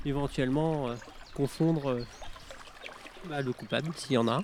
[0.05, 0.95] éventuellement euh,
[1.33, 2.03] confondre euh,
[3.29, 4.41] bah, le coupable, s'il y en a.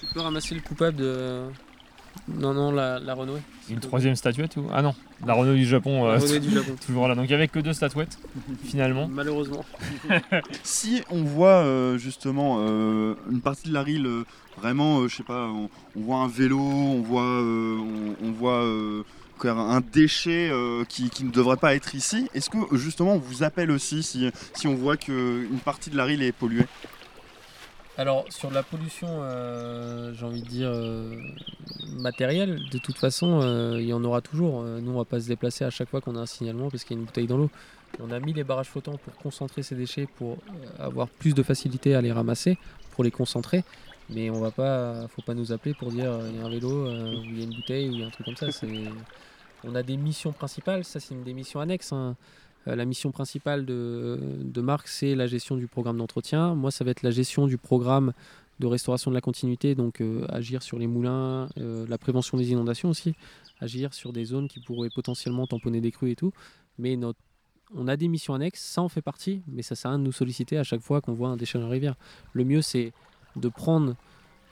[0.00, 1.42] Tu peux ramasser le coupable de.
[2.26, 3.38] Non, non, la, la Renault.
[3.70, 4.94] Une troisième statuette ou Ah non,
[5.26, 6.06] la Renault du Japon.
[6.06, 6.72] euh, La Renault du Japon.
[6.86, 7.14] Toujours là.
[7.14, 8.18] Donc il n'y avait que deux statuettes
[8.64, 9.08] finalement.
[9.08, 9.64] Malheureusement.
[10.62, 14.24] Si on voit euh, justement euh, une partie de la rille euh,
[14.58, 18.32] vraiment, euh, je sais pas, on, on voit un vélo, on voit, euh, on, on
[18.32, 19.02] voit euh,
[19.44, 23.42] un déchet euh, qui, qui ne devrait pas être ici, est-ce que justement on vous
[23.44, 26.66] appelle aussi si, si on voit qu'une partie de la rille est polluée?
[27.98, 31.20] Alors, sur la pollution, euh, j'ai envie de dire euh,
[31.94, 34.62] matérielle, de toute façon, euh, il y en aura toujours.
[34.62, 36.96] Nous, on va pas se déplacer à chaque fois qu'on a un signalement parce qu'il
[36.96, 37.50] y a une bouteille dans l'eau.
[37.98, 40.38] On a mis les barrages flottants pour concentrer ces déchets, pour
[40.78, 42.56] avoir plus de facilité à les ramasser,
[42.92, 43.64] pour les concentrer.
[44.10, 46.86] Mais on va pas, faut pas nous appeler pour dire il y a un vélo,
[47.24, 48.46] il y a une bouteille, ou il y a un truc comme ça.
[49.64, 51.92] On a des missions principales, ça c'est une des missions annexes.
[51.92, 52.14] hein.
[52.68, 56.54] Euh, la mission principale de, Marc, c'est la gestion du programme d'entretien.
[56.54, 58.12] Moi, ça va être la gestion du programme
[58.58, 62.50] de restauration de la continuité, donc euh, agir sur les moulins, euh, la prévention des
[62.50, 63.14] inondations aussi,
[63.60, 66.32] agir sur des zones qui pourraient potentiellement tamponner des crues et tout.
[66.76, 66.98] Mais
[67.74, 70.04] on a des missions annexes, ça en fait partie, mais ça sert à rien de
[70.04, 71.94] nous solliciter à chaque fois qu'on voit un déchet dans la rivière.
[72.32, 72.92] Le mieux, c'est
[73.36, 73.94] de prendre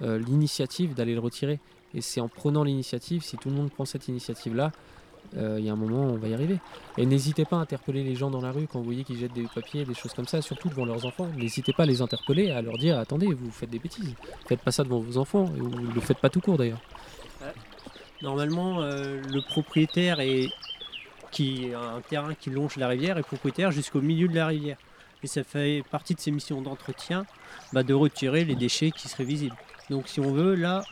[0.00, 1.58] l'initiative d'aller le retirer.
[1.94, 4.70] Et c'est en prenant l'initiative, si tout le monde prend cette initiative-là,
[5.34, 6.58] il y a un moment, on va y arriver.
[6.98, 9.34] Et n'hésitez pas à interpeller les gens dans la rue quand vous voyez qu'ils jettent
[9.34, 11.28] des papiers, des choses comme ça, surtout devant leurs enfants.
[11.36, 14.14] N'hésitez pas à les interpeller, à leur dire attendez, vous faites des bêtises.
[14.46, 16.80] Faites pas ça devant vos enfants, vous ne le faites pas tout court d'ailleurs.
[18.22, 20.48] Normalement, euh, le propriétaire est,
[21.30, 24.78] qui a un terrain qui longe la rivière est propriétaire jusqu'au milieu de la rivière.
[25.22, 27.26] Et ça fait partie de ses missions d'entretien
[27.72, 29.56] bah, de retirer les déchets qui seraient visibles.
[29.90, 30.82] Donc si on veut, là,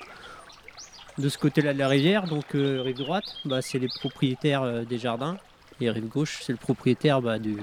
[1.18, 4.84] de ce côté-là de la rivière, donc euh, rive droite, bah, c'est les propriétaires euh,
[4.84, 5.38] des jardins.
[5.80, 7.56] Et rive gauche, c'est le propriétaire bah, du,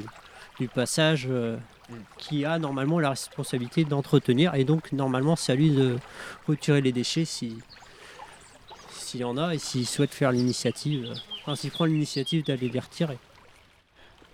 [0.75, 1.57] passage euh,
[2.17, 4.55] qui a normalement la responsabilité d'entretenir.
[4.55, 5.97] Et donc normalement, c'est à lui de
[6.47, 7.57] retirer les déchets si,
[8.91, 11.11] s'il y en a et s'il souhaite faire l'initiative,
[11.41, 13.17] enfin s'il prend l'initiative d'aller les retirer.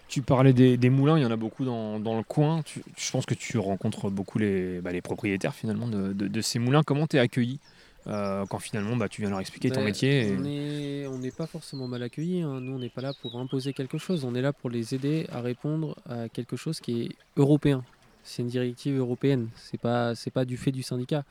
[0.10, 2.62] Tu parlais des, moulins, il y en a beaucoup dans, le coin.
[2.97, 6.84] Je pense que tu rencontres beaucoup les, bah, propriétaires finalement de, de- de ces moulins.
[6.84, 7.60] Comment t'es accueilli?
[8.08, 11.32] Euh, quand finalement bah, tu viens leur expliquer ton métier et- On est- on n'est
[11.32, 12.41] pas forcément mal accueillis.
[12.41, 12.60] hein.
[12.62, 14.24] Nous, on n'est pas là pour imposer quelque chose.
[14.26, 17.84] On est là pour les aider à répondre à quelque chose qui est européen.
[18.24, 19.50] C'est une directive européenne.
[19.56, 21.24] C'est pas, c'est pas du fait du syndicat.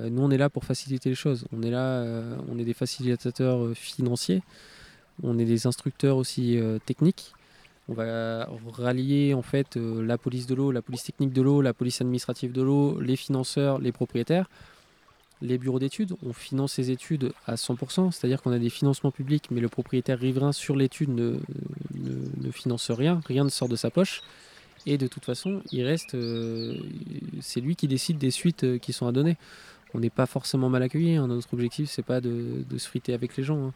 [0.00, 1.44] Euh, nous, on est là pour faciliter les choses.
[1.52, 4.42] On est là, euh, on est des facilitateurs financiers.
[5.22, 7.32] On est des instructeurs aussi techniques.
[7.88, 11.74] On va rallier en fait la police de l'eau, la police technique de l'eau, la
[11.74, 14.48] police administrative de l'eau, les financeurs, les propriétaires
[15.42, 19.46] les bureaux d'études, on finance ces études à 100%, c'est-à-dire qu'on a des financements publics,
[19.50, 21.38] mais le propriétaire riverain sur l'étude ne,
[22.52, 24.22] finance rien, rien ne sort de sa poche.
[24.86, 26.76] Et de toute façon, il reste, euh,
[27.40, 29.36] c'est lui qui décide des suites euh, qui sont à donner.
[29.94, 31.14] On n'est pas forcément mal accueilli.
[31.16, 31.28] hein.
[31.28, 33.66] Notre objectif, c'est pas de, de se friter avec les gens.
[33.66, 33.72] hein.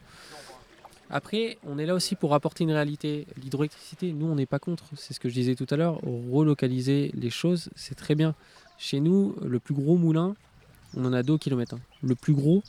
[1.09, 3.25] Après, on est là aussi pour apporter une réalité.
[3.41, 4.83] L'hydroélectricité, nous, on n'est pas contre.
[4.95, 6.01] C'est ce que je disais tout à l'heure.
[6.03, 8.35] Relocaliser les choses, c'est très bien.
[8.77, 10.35] Chez nous, le plus gros moulin,
[10.95, 11.77] on en a 2 km.
[12.01, 12.63] Le plus gros,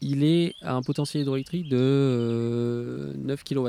[0.00, 3.68] il est à un potentiel hydroélectrique de euh, 9 kW.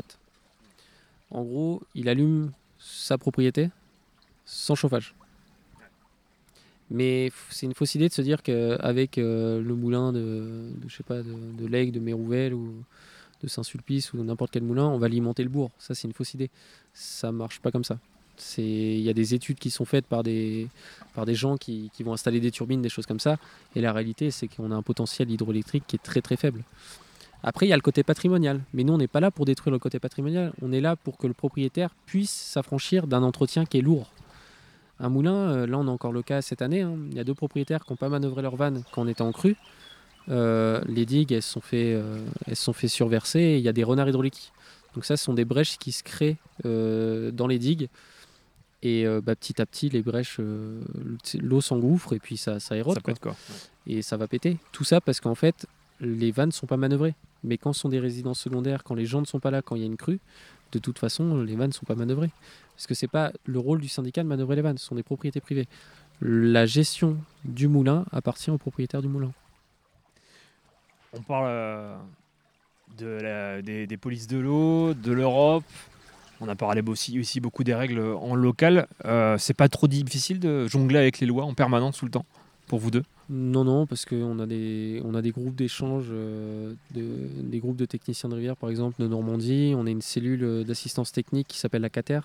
[1.32, 3.70] En gros, il allume sa propriété
[4.46, 5.16] sans chauffage.
[6.90, 11.68] Mais c'est une fausse idée de se dire qu'avec euh, le moulin de, de, de,
[11.68, 12.84] de de Mérouvel ou
[13.42, 15.72] de Saint-Sulpice ou n'importe quel moulin, on va alimenter le bourg.
[15.80, 16.50] Ça, c'est une fausse idée.
[16.94, 17.98] Ça marche pas comme ça.
[18.58, 20.68] Il y a des études qui sont faites par des,
[21.14, 23.38] par des gens qui, qui vont installer des turbines, des choses comme ça.
[23.76, 26.64] Et la réalité, c'est qu'on a un potentiel hydroélectrique qui est très très faible.
[27.44, 28.62] Après, il y a le côté patrimonial.
[28.74, 30.54] Mais nous, on n'est pas là pour détruire le côté patrimonial.
[30.62, 34.12] On est là pour que le propriétaire puisse s'affranchir d'un entretien qui est lourd.
[35.00, 36.82] Un moulin, euh, là, on a encore le cas cette année.
[36.82, 36.96] hein.
[37.10, 39.32] Il y a deux propriétaires qui n'ont pas manœuvré leur vanne quand on était en
[39.32, 39.56] crue.
[40.30, 43.40] Euh, les digues, elles se sont fait, euh, elles sont surverser.
[43.40, 44.52] et Il y a des renards hydrauliques.
[44.94, 47.88] Donc ça, ce sont des brèches qui se créent dans les digues.
[48.84, 50.82] Et euh, bah, petit à petit, les brèches, euh,
[51.40, 52.96] l'eau s'engouffre et puis ça, ça érode.
[52.96, 53.14] Ça quoi.
[53.14, 53.36] pète quoi.
[53.88, 54.58] Et ça va péter.
[54.72, 55.68] Tout ça parce qu'en fait,
[56.00, 57.14] les vannes ne sont pas manœuvrées.
[57.44, 59.76] Mais quand ce sont des résidences secondaires, quand les gens ne sont pas là, quand
[59.76, 60.20] il y a une crue,
[60.72, 62.32] de toute façon, les vannes ne sont pas manœuvrées.
[62.76, 65.04] Parce que c'est pas le rôle du syndicat de manœuvrer les vannes, ce sont des
[65.04, 65.68] propriétés privées.
[66.22, 69.32] La gestion du moulin appartient au propriétaire du moulin.
[71.14, 71.98] On parle euh,
[72.98, 75.64] de la- des, des polices de l'eau, de l'Europe.
[76.44, 78.88] On a parlé aussi, beaucoup des règles en local.
[79.06, 82.26] Euh, c'est pas trop difficile de jongler avec les lois en permanence tout le temps
[82.66, 83.04] pour vous deux?
[83.30, 88.28] Non, non, parce qu'on a des, des groupes d'échange, euh, de- des groupes de techniciens
[88.28, 89.74] de rivière, par exemple, de Normandie.
[89.78, 92.22] On a une cellule euh, d'assistance technique qui s'appelle la CATER,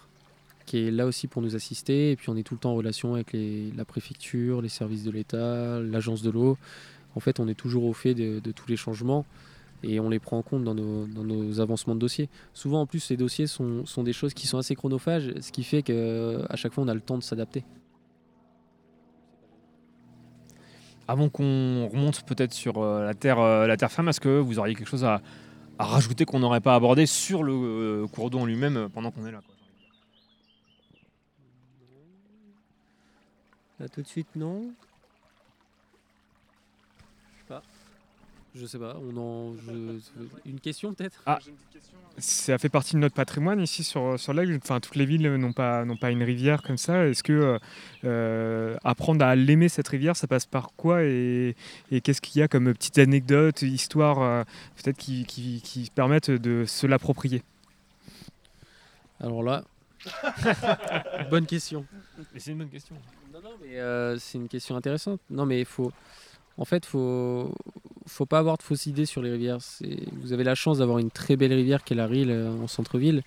[0.65, 2.13] qui est là aussi pour nous assister.
[2.13, 3.37] Et puis on est tout le temps en relation avec
[3.77, 6.57] la préfecture, les services de l'État, l'agence de l'eau.
[7.17, 9.27] En fait, on est toujours au fait de tous les changements
[9.83, 12.29] et on les prend en compte dans nos, dans nos avancements de dossiers.
[12.53, 15.65] Souvent, en plus, ces dossiers sont, sont des choses qui sont assez chronophages, ce qui
[15.65, 17.65] fait qu'à chaque fois, on a le temps de s'adapter.
[21.09, 24.59] Avant qu'on remonte peut-être sur euh, la, terre, euh, la terre ferme, est-ce que vous
[24.59, 25.23] auriez quelque chose à,
[25.79, 29.11] à rajouter qu'on n'aurait pas abordé sur le euh, cours d'eau en lui-même euh, pendant
[29.11, 29.55] qu'on est là quoi
[33.79, 34.71] Là, tout de suite, non.
[38.59, 41.21] Je sais pas, on en, je- une question peut-être?
[41.27, 41.39] Ah,
[42.17, 44.59] ça fait partie de notre patrimoine ici sur, sur l'Aigle.
[44.63, 47.07] Enfin, toutes les villes n'ont pas, n'ont pas une rivière comme ça.
[47.07, 47.59] Est-ce que euh,
[48.05, 51.03] euh, apprendre à l'aimer cette rivière, ça passe par quoi?
[51.05, 51.55] Et,
[51.91, 54.45] et qu'est-ce qu'il y a comme petites anecdotes, histoires, euh,
[54.83, 57.43] peut-être qui, qui, qui permettent de se l'approprier?
[59.21, 59.65] Alors là,
[61.31, 61.85] bonne question.
[62.33, 62.97] Mais c'est une bonne question.
[63.35, 65.21] Non, non, mais euh, c'est une question intéressante.
[65.29, 65.93] Non, mais il faut.
[66.59, 67.53] En fait, faut
[68.07, 69.59] faut pas avoir de fausses idées sur les rivières.
[70.23, 72.67] Vous avez la chance d'avoir une très belle rivière qui est la Rille euh, en
[72.69, 73.23] centre-ville.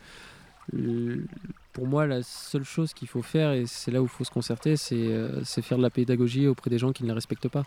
[0.71, 1.25] Le-
[1.73, 4.31] Pour moi, la seule chose qu'il faut faire, et c'est là où il faut se
[4.31, 7.47] concerter, c'est euh, c'est faire de la pédagogie auprès des gens qui ne la respectent
[7.49, 7.63] pas.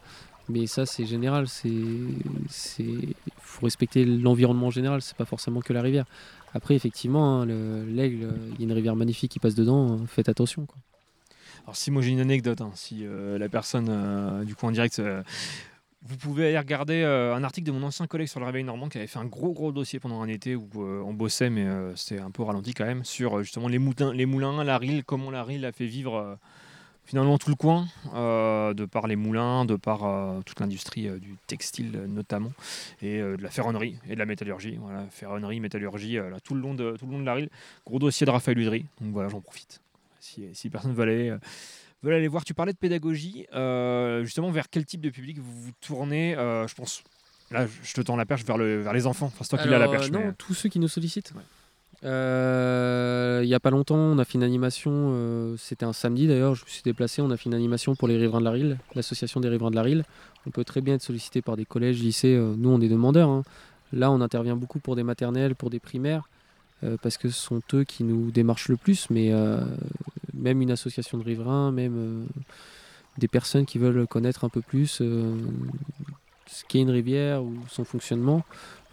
[0.49, 1.47] Mais ça, c'est général.
[1.49, 2.93] C'est
[3.41, 5.01] faut respecter l'environnement en général.
[5.03, 6.07] C'est pas forcément que la rivière.
[6.55, 9.99] Après, effectivement, hein, le- l'aigle, il y a une rivière magnifique qui passe dedans.
[10.07, 10.67] Faites attention.
[11.65, 14.71] Alors si moi j'ai une anecdote, hein, si euh, la personne euh, du coup en
[14.71, 15.23] direct, euh,
[16.05, 18.99] vous pouvez aller regarder un article de mon ancien collègue sur le réveil normand qui
[18.99, 22.33] avait fait un gros gros dossier pendant un été où on bossait mais c'était un
[22.33, 25.65] peu ralenti quand même sur justement les moulins, les moulins, la rille, comment la rille
[25.65, 26.39] a fait vivre
[27.05, 30.01] finalement tout le coin de par les moulins, de par
[30.45, 32.51] toute l'industrie du textile notamment
[33.01, 34.79] et de la ferronnerie et de la métallurgie.
[34.81, 37.49] Voilà, ferronnerie, métallurgie, tout le long de tout le long de la rille.
[37.87, 38.87] Gros dossier de Raphaël Udry.
[39.01, 39.81] Donc voilà, j'en profite
[40.23, 41.39] si, si personne veut aller, euh,
[42.03, 42.45] veut aller voir.
[42.45, 43.47] Tu parlais de pédagogie.
[43.55, 47.03] euh, justement, vers quel type de public vous vous tournez euh, Je pense.
[47.51, 49.27] Là, je te tends la perche vers, le, vers les enfants.
[49.27, 50.11] Enfin, c'est toi qui l'as la perche.
[50.11, 51.33] non, mais- tous ceux qui nous sollicitent.
[52.05, 56.27] Euh, Il n'y a pas longtemps, on a fait une animation, euh, c'était un samedi
[56.27, 58.51] d'ailleurs, je me suis déplacé, on a fait une animation pour les riverains de la
[58.51, 60.03] Rille, l'association des riverains de la Rille.
[60.47, 63.29] On peut très bien être sollicité par des collèges, lycées, euh, nous on est demandeurs.
[63.29, 63.43] hein.
[63.93, 66.29] Là on intervient beaucoup pour des maternelles, pour des primaires,
[67.01, 69.61] parce que ce sont eux qui nous démarchent le plus, mais euh,
[70.35, 72.25] même une association de riverains, même euh,
[73.19, 75.37] des personnes qui veulent connaître un peu plus euh,
[76.47, 78.43] ce qu'est une rivière ou son fonctionnement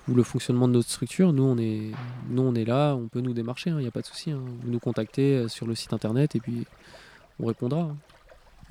[0.07, 1.91] ou le fonctionnement de notre structure, nous on est,
[2.29, 4.31] nous, on est là, on peut nous démarcher, il n'y a pas de souci.
[4.31, 4.41] hein.
[4.63, 6.65] Vous nous contactez euh, sur le site internet et puis
[7.39, 7.81] on répondra.
[7.81, 7.95] hein.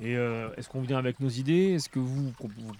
[0.01, 1.73] Et euh, est-ce qu'on vient avec nos idées?
[1.73, 2.31] Est-ce que vous,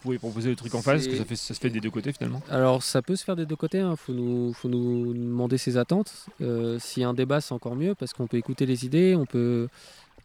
[0.02, 1.02] pouvez proposer des trucs en face?
[1.02, 3.26] Est-ce que ça, fait, ça se fait des deux côtés finalement Alors ça peut se
[3.26, 6.28] faire des deux côtés, il faut, nous, faut nous demander ses attentes.
[6.42, 9.16] Euh, S'il y a un débat, c'est encore mieux parce qu'on peut écouter les idées,
[9.16, 9.68] on peut,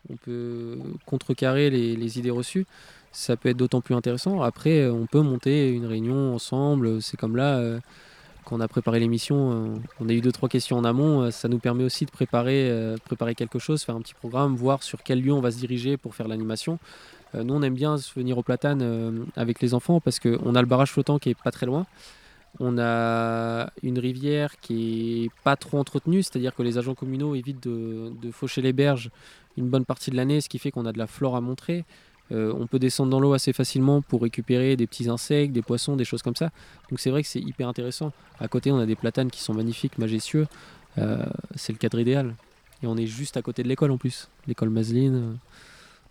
[0.08, 2.66] on peut contrecarrer les, les idées reçues.
[3.10, 4.42] Ça peut être d'autant plus intéressant.
[4.42, 7.00] Après, on peut monter une réunion ensemble.
[7.00, 7.80] C'est comme là, euh,
[8.44, 11.22] quand on a préparé l'émission, euh, on a eu deux, trois questions en amont.
[11.22, 14.54] euh, Ça nous permet aussi de préparer, euh, préparer quelque chose, faire un petit programme,
[14.54, 16.78] voir sur quel lieu on va se diriger pour faire l'animation.
[17.36, 20.68] Nous, on aime bien se venir au platane avec les enfants parce qu'on a le
[20.68, 21.84] barrage flottant qui est pas très loin.
[22.60, 27.64] On a une rivière qui est pas trop entretenue, c'est-à-dire que les agents communaux évitent
[27.64, 29.10] de faucher les berges
[29.56, 31.84] une bonne partie de l'année, ce qui fait qu'on a de la flore à montrer.
[32.32, 35.96] Euh, on peut descendre dans l'eau assez facilement pour récupérer des petits insectes, des poissons,
[35.96, 36.50] des choses comme ça.
[36.90, 38.12] Donc c'est vrai que c'est hyper intéressant.
[38.40, 40.46] À côté, on a des platanes qui sont magnifiques, majestueux.
[40.98, 42.34] Euh, c'est le cadre idéal.
[42.82, 45.38] Et on est juste à côté de l'école en plus, l'école Maseline.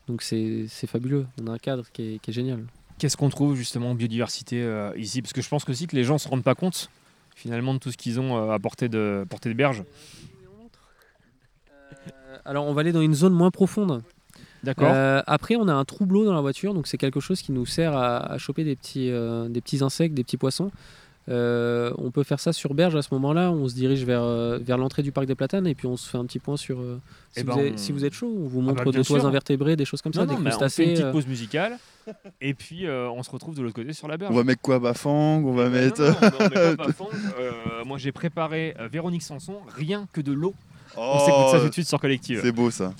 [0.07, 1.25] Donc c'est c'est fabuleux.
[1.41, 2.65] On a un cadre qui est, qui est génial.
[2.99, 5.21] Qu'est-ce qu'on trouve justement en biodiversité euh, ici?
[5.21, 6.89] Parce que je pense aussi que les gens se rendent pas compte
[7.35, 9.83] finalement de tout ce qu'ils ont euh, à portée de, portée de berge.
[12.45, 14.03] Alors on va aller dans une zone moins profonde.
[14.63, 14.89] D'accord.
[14.91, 17.65] Euh, après, on a un troubleau dans la voiture, donc c'est quelque chose qui nous
[17.65, 20.71] sert à, à choper des petits, euh, des petits insectes, des petits poissons.
[21.29, 23.49] Euh, on peut faire ça sur berge à ce moment-là.
[23.49, 26.09] On se dirige vers, euh, vers l'entrée du parc des Platanes et puis on se
[26.09, 26.79] fait un petit point sur.
[26.81, 26.99] euh,
[27.31, 28.99] si, Eh vous ben, on- si vous êtes chaud, on vous Ah montre bah, bien
[28.99, 31.27] des toits invertébrés, des choses comme ça, Non, des non, on fait une petite pause
[31.27, 31.77] musicale
[32.41, 34.33] et puis euh, on se retrouve de l'autre côté sur la berge.
[34.33, 36.01] On va mettre quoi Bafang On va mettre.
[36.01, 40.53] Euh, moi j'ai préparé euh, Véronique Sanson, rien que de l'eau.
[40.97, 42.39] On s'écoute ça tout de suite sur Collective.
[42.39, 42.93] Oh, C'est beau ça.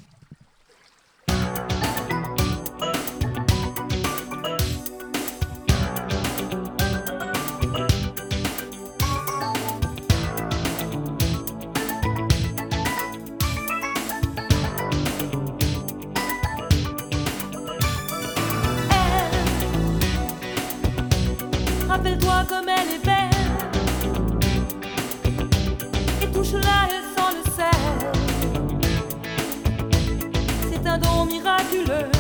[31.62, 32.13] Miraculeux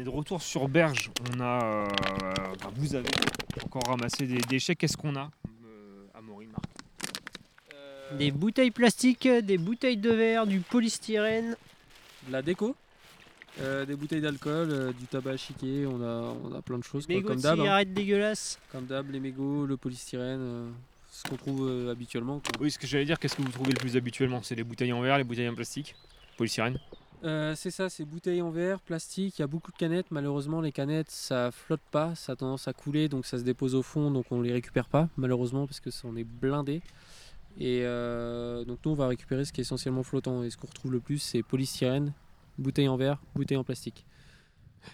[0.00, 1.10] est de retour sur Berge.
[1.34, 1.86] On a, euh,
[2.60, 3.08] bah, vous avez
[3.64, 4.74] encore ramassé des déchets.
[4.74, 5.30] Qu'est-ce qu'on a
[5.64, 11.56] euh, à Maury, Marc Des bouteilles plastiques, des bouteilles de verre, du polystyrène.
[12.26, 12.76] De la déco,
[13.60, 16.84] euh, des bouteilles d'alcool, euh, du tabac à chiquer, on a, on a plein de
[16.84, 17.58] choses quoi, mégots comme de d'hab.
[17.58, 17.62] hein.
[17.62, 18.58] cigarettes dégueulasses.
[18.72, 20.70] Comme d'hab, les mégots, le polystyrène, euh,
[21.10, 22.40] ce qu'on trouve euh, habituellement.
[22.40, 22.52] quoi.
[22.60, 24.42] Oui, ce que j'allais dire, qu'est-ce que vous trouvez le plus habituellement?
[24.42, 25.94] C'est les bouteilles en verre, les bouteilles en plastique
[26.36, 26.78] Polystyrène
[27.22, 30.10] Euh, c'est ça, c'est bouteilles en verre, plastique, il y a beaucoup de canettes.
[30.10, 33.74] Malheureusement, les canettes, ça flotte pas, ça a tendance à couler, donc ça se dépose
[33.74, 36.80] au fond, donc on les récupère pas, malheureusement, parce que ça en est blindé.
[37.58, 40.42] Et euh, donc nous, on va récupérer ce qui est essentiellement flottant.
[40.44, 42.14] Et ce qu'on retrouve le plus, c'est polystyrène,
[42.58, 44.06] bouteilles en verre, bouteilles en plastique.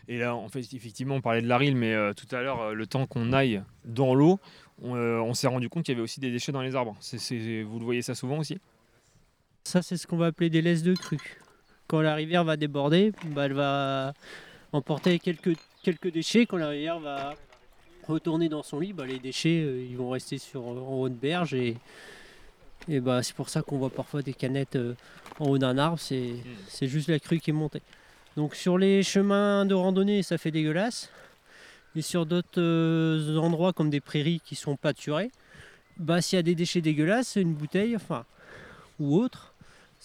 [0.08, 2.60] Et là, en fait, effectivement, on parlait de la rille, mais euh, tout à l'heure,
[2.60, 4.40] euh, le temps qu'on aille dans l'eau,
[4.82, 6.96] on, euh, on s'est rendu compte qu'il y avait aussi des déchets dans les arbres.
[6.98, 8.58] C'est- c'est- vous le voyez ça souvent aussi?
[9.62, 11.38] Ça, c'est ce qu'on va appeler des laisses de crue.
[11.86, 14.12] Quand la rivière va déborder, bah, elle va
[14.72, 16.46] emporter quelques, quelques déchets.
[16.46, 17.34] Quand la rivière va
[18.06, 21.14] retourner dans son lit, bah, les déchets euh, ils vont rester sur, en haut de
[21.14, 21.54] berge.
[21.54, 21.76] Et,
[22.88, 24.94] et bah, c'est pour ça qu'on voit parfois des canettes euh,
[25.38, 25.98] en haut d'un arbre.
[25.98, 26.34] C'est
[26.68, 27.82] c'est juste la crue qui est montée.
[28.36, 31.10] Donc sur les chemins de randonnée, ça fait dégueulasse.
[31.94, 35.30] Et sur d'autres euh, endroits comme des prairies qui sont pâturées,
[35.96, 38.26] bah, s'il y a des déchets dégueulasses, une bouteille, enfin,
[39.00, 39.54] ou autre,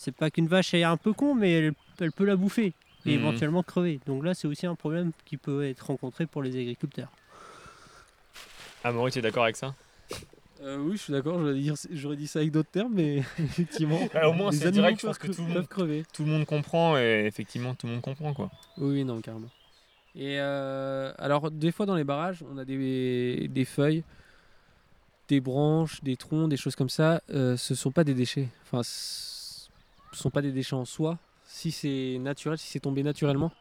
[0.04, 2.74] c'est pas qu'une vache est un peu con, mais elle, elle peut la bouffer
[3.06, 3.14] et Mhm.
[3.14, 3.99] éventuellement crever.
[4.08, 7.12] Donc là, c'est aussi un problème qui peut être rencontré pour les agriculteurs.
[8.84, 9.76] Ah, Maurice, tu es d'accord avec ça?
[10.64, 11.39] Euh, oui, je suis d'accord,
[11.91, 13.99] j'aurais dit, ça avec d'autres termes, mais effectivement.
[14.12, 16.04] Bah, Au moins, les c'est animaux direct, je pense que tout le monde, crever.
[16.14, 18.49] tout le monde comprend, et effectivement, tout le monde comprend, quoi.
[18.78, 19.49] Oui, non, carrément.
[20.16, 24.04] Et euh, alors, des fois dans les barrages, on a des, des feuilles,
[25.30, 27.22] des branches, des troncs, des choses comme ça.
[27.30, 28.49] Euh, ce sont pas des déchets.
[28.64, 29.30] Enfin, ce
[30.12, 31.18] sont pas des déchets en soi.
[31.45, 33.51] Si c'est naturel, si c'est tombé naturellement,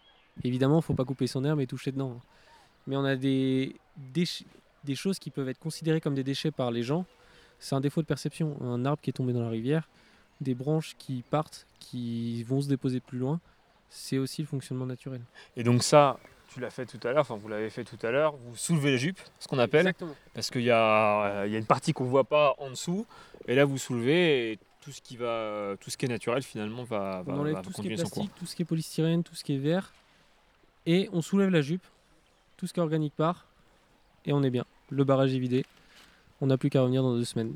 [0.44, 2.20] évidemment, faut pas couper son herbe et toucher dedans.
[2.86, 3.76] Mais on a des,
[4.12, 7.05] des choses qui peuvent être considérées comme des déchets par les gens.
[7.59, 8.57] C'est un défaut de perception.
[8.62, 9.88] Un arbre qui est tombé dans la rivière,
[10.40, 13.40] des branches qui partent, qui vont se déposer plus loin,
[13.88, 15.20] c'est aussi le fonctionnement naturel.
[15.57, 18.11] Et donc ça, tu l'as fait tout à l'heure, enfin vous l'avez fait tout à
[18.11, 20.14] l'heure, vous soulevez la jupe, ce qu'on appelle, Exactement.
[20.32, 23.07] parce qu'il y, a euh, y a une partie qu'on ne voit pas en dessous,
[23.46, 26.84] et là vous soulevez, et tout ce qui, va, tout ce qui est naturel finalement
[26.84, 28.10] va, va, on enlève va tout ce qui est cours.
[28.10, 29.92] plastique, tout ce qui est polystyrène, tout ce qui est verre,
[30.86, 31.84] et on soulève la jupe,
[32.56, 33.46] tout ce qui est organique part,
[34.24, 34.64] et on est bien.
[34.90, 35.64] Le barrage est vidé,
[36.40, 37.54] on n'a plus qu'à revenir dans deux semaines.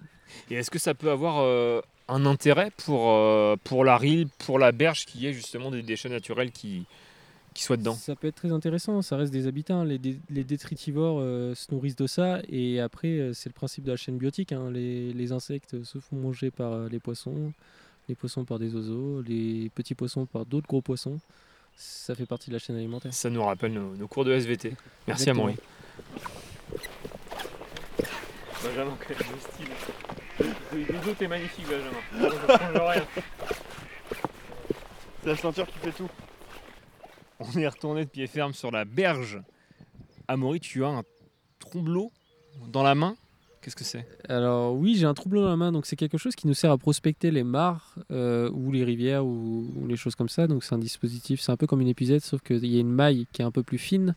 [0.50, 4.58] Et est-ce que ça peut avoir euh, un intérêt pour, euh, pour la rille, pour
[4.58, 6.86] la berge, qui est justement des déchets naturels qui,
[7.54, 9.74] qui soient dedans Ça peut être très intéressant, ça reste des habitats.
[9.76, 9.84] hein.
[9.84, 13.84] Les, dé- les détritivores euh, se nourrissent de ça, et après, euh, c'est le principe
[13.84, 14.52] de la chaîne biotique.
[14.52, 14.70] hein.
[14.72, 17.52] Les, les insectes se font manger par euh, les poissons,
[18.08, 21.18] les poissons par des oiseaux, les petits poissons par d'autres gros poissons.
[21.76, 23.12] Ça fait partie de la chaîne alimentaire.
[23.14, 24.74] Ça nous rappelle nos, nos cours de SVT.
[25.08, 25.44] Merci Exactement.
[25.48, 25.56] Amaury.
[28.62, 31.14] Benjamin, quel beau style.
[31.18, 32.00] T'es magnifique, Benjamin.
[32.48, 33.02] Je change rien.
[35.22, 36.08] C'est la ceinture qui fait tout.
[37.40, 39.40] On est retourné de pied ferme sur la berge.
[40.28, 41.02] Amaury, tu as un
[41.58, 42.12] tromblot
[42.68, 43.16] dans la main.
[43.60, 44.06] Qu'est-ce que c'est?
[44.28, 46.70] Alors oui, j'ai un troublot dans la main, donc c'est quelque chose qui nous sert
[46.70, 50.46] à prospecter les mares euh, ou les rivières ou, ou les choses comme ça.
[50.46, 52.92] Donc c'est un dispositif, c'est un peu comme une épuisette, sauf qu'il y a une
[52.92, 54.14] maille qui est un peu plus fine.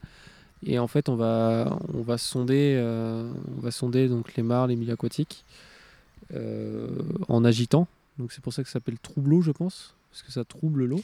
[0.65, 4.67] Et en fait, on va, on va sonder, euh, on va sonder donc les mares,
[4.67, 5.45] les milieux aquatiques
[6.33, 6.89] euh,
[7.29, 7.87] en agitant.
[8.19, 11.01] Donc c'est pour ça que ça s'appelle troubleau, je pense, parce que ça trouble l'eau.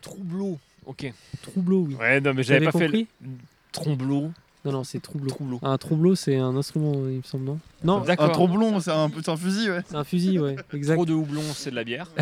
[0.00, 1.12] Troublot, ok.
[1.42, 1.94] Troubleau, oui.
[1.94, 3.28] Ouais, non, mais j'avais pas fait compris le
[3.72, 4.30] tromblot.
[4.64, 5.30] Non, non, c'est troubleau.
[5.30, 5.60] Troublot.
[5.62, 7.58] Un troubleau, c'est un instrument, il me semble, non?
[7.84, 8.26] Non, D'accord.
[8.26, 9.80] Un tromblon, c'est un, un fusil, ouais.
[9.86, 10.96] c'est un fusil, ouais, exact.
[10.96, 12.10] Trop de houblon, c'est de la bière.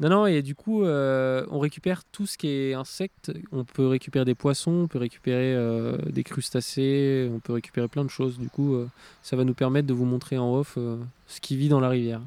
[0.00, 3.32] Non, non, et du coup, euh, on récupère tout ce qui est insectes.
[3.50, 8.04] On peut récupérer des poissons, on peut récupérer euh, des crustacés, on peut récupérer plein
[8.04, 8.38] de choses.
[8.38, 8.86] Du coup, euh,
[9.22, 11.88] ça va nous permettre de vous montrer en off euh, ce qui vit dans la
[11.88, 12.20] rivière.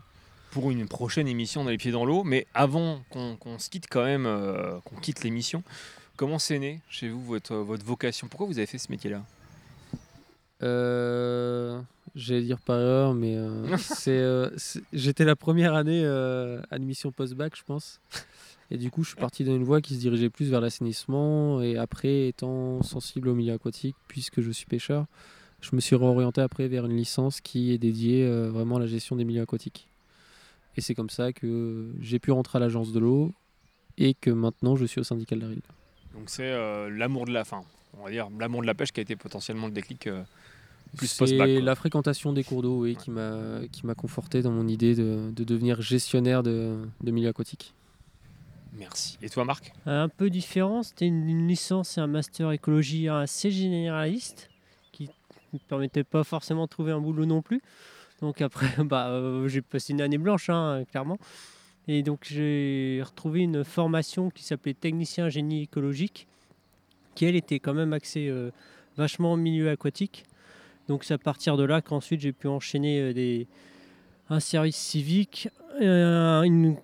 [0.52, 2.24] Pour une prochaine émission dans les pieds dans l'eau.
[2.24, 5.64] Mais avant qu'on se quitte quand même, euh, qu'on quitte l'émission,
[6.18, 8.28] comment c'est né chez vous votre, votre vocation?
[8.28, 9.24] Pourquoi vous avez fait ce métier-là?
[10.64, 11.80] Euh,
[12.14, 16.06] J'allais dire par erreur, mais euh, c'est, euh, c'est- j'étais la première année
[16.70, 18.00] admission post-bac, je pense.
[18.70, 21.62] Et du coup, je suis parti dans une voie qui se dirigeait plus vers l'assainissement.
[21.62, 25.06] Et après, étant sensible au milieu aquatique, puisque je suis pêcheur,
[25.62, 28.88] je me suis réorienté après vers une licence qui est dédiée euh, vraiment à la
[28.88, 29.88] gestion des milieux aquatiques.
[30.78, 33.34] Et c'est comme ça que j'ai pu rentrer à l'agence de l'eau
[33.98, 35.62] et que maintenant je suis au syndicat de la Rille.
[36.14, 37.62] Donc c'est euh, l'amour de la fin,
[37.98, 40.24] on va dire l'amour de la pêche qui a été potentiellement le déclic euh,
[40.98, 44.68] Plus C'est la fréquentation des cours d'eau oui, qui m'a qui m'a conforté dans mon
[44.68, 47.74] idée de, de devenir gestionnaire de, de milieu aquatique.
[48.74, 49.18] Merci.
[49.22, 49.74] Et toi, Marc?
[49.86, 54.50] Un peu différent, c'était une, une licence et un master écologie assez généraliste
[54.94, 55.10] qui ne
[55.54, 57.62] me permettait pas forcément de trouver un boulot non plus.
[58.22, 61.18] Donc après, bah, euh, j'ai passé une année blanche, hein, clairement.
[61.88, 66.28] Et donc j'ai retrouvé une formation qui s'appelait technicien génie écologique,
[67.16, 68.52] qui elle était quand même axée euh,
[68.98, 70.26] vachement au milieu aquatique.
[70.88, 73.48] Donc c'est à partir de là qu'ensuite j'ai pu enchaîner euh, des,
[74.30, 75.50] un service civique,
[75.82, 76.78] euh, une,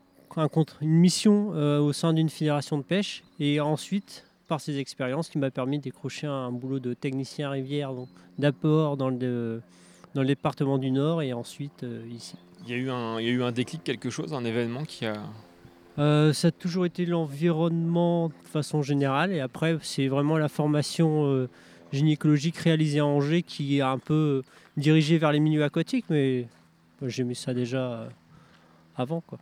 [0.81, 5.79] mission au sein d'une fédération de pêche, et ensuite par ces expériences qui m'a permis
[5.79, 7.91] de décrocher un, boulot de technicien rivière,
[8.37, 9.63] d'apport dans le,
[10.13, 12.35] dans le département du Nord et ensuite euh, ici.
[12.63, 14.83] il y, a eu un, il y a eu un déclic, quelque chose, un événement
[14.83, 15.15] qui a.
[15.99, 21.25] Euh, ça a toujours été l'environnement de façon générale et après c'est vraiment la formation
[21.25, 21.49] euh,
[21.91, 24.43] gynécologique réalisée à Angers qui est un peu
[24.75, 26.47] dirigée vers les milieux aquatiques mais
[27.01, 28.09] moi, j'aimais ça déjà
[28.95, 29.39] avant quoi.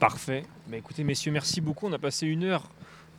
[0.00, 0.42] Parfait.
[0.68, 1.86] Bah, écoutez, messieurs, merci beaucoup.
[1.86, 2.68] On a passé une heure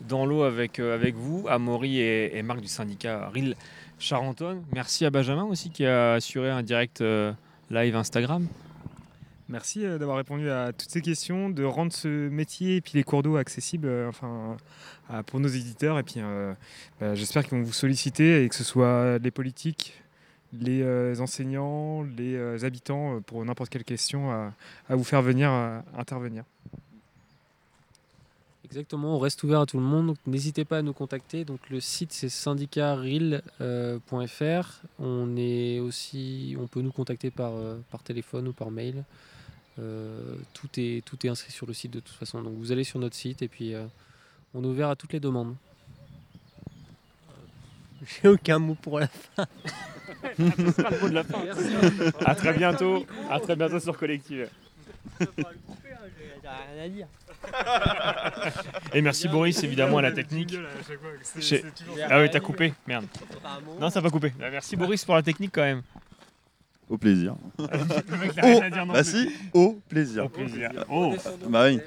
[0.01, 3.55] dans l'eau avec, avec vous, Amaury et, et Marc du syndicat RIL
[3.99, 4.63] Charentonne.
[4.73, 7.31] Merci à Benjamin aussi qui a assuré un direct euh,
[7.69, 8.47] live Instagram.
[9.47, 13.03] Merci euh, d'avoir répondu à toutes ces questions, de rendre ce métier et puis les
[13.03, 14.57] cours d'eau accessibles euh, enfin,
[15.27, 15.99] pour nos éditeurs.
[15.99, 16.21] Et puis
[16.99, 20.01] bah, j'espère qu'ils vont vous solliciter et que ce soit les politiques,
[20.53, 24.53] les enseignants, les habitants pour n'importe quelle question à,
[24.95, 25.51] vous faire venir
[25.97, 26.43] intervenir.
[28.65, 31.45] Exactement, on reste ouvert à tout le monde, donc n'hésitez pas à nous contacter.
[31.45, 34.81] Donc le site c'est syndicatril.fr.
[34.97, 39.03] On est aussi, on peut nous contacter par, euh, par téléphone ou par mail.
[39.77, 42.41] Euh, tout, est, tout est inscrit sur le site de toute façon.
[42.41, 43.85] Donc vous allez sur notre site et puis euh,
[44.55, 45.55] on est ouvert à toutes les demandes.
[48.23, 49.45] J'ai aucun mot pour la fin.
[50.37, 51.37] C'est pas le mot de la fin.
[52.25, 53.05] À très bientôt.
[53.29, 54.49] À très bientôt sur Collective.
[55.19, 57.07] rien à dire.
[58.93, 60.55] Et merci Boris évidemment à la technique.
[61.39, 61.63] Chez-
[62.09, 62.73] Ah oui, t'as coupé.
[62.87, 63.05] Merde.
[63.79, 64.33] Non, ça va coupé.
[64.41, 65.81] Ah, Merci Boris pour la technique quand même.
[66.89, 67.35] Au plaisir.
[67.57, 69.11] Le mec n'a rien à dire non bah plus.
[69.11, 70.25] si, au plaisir.
[70.25, 70.69] Au plaisir.
[70.89, 71.15] Oh.
[71.49, 71.79] Bah oui.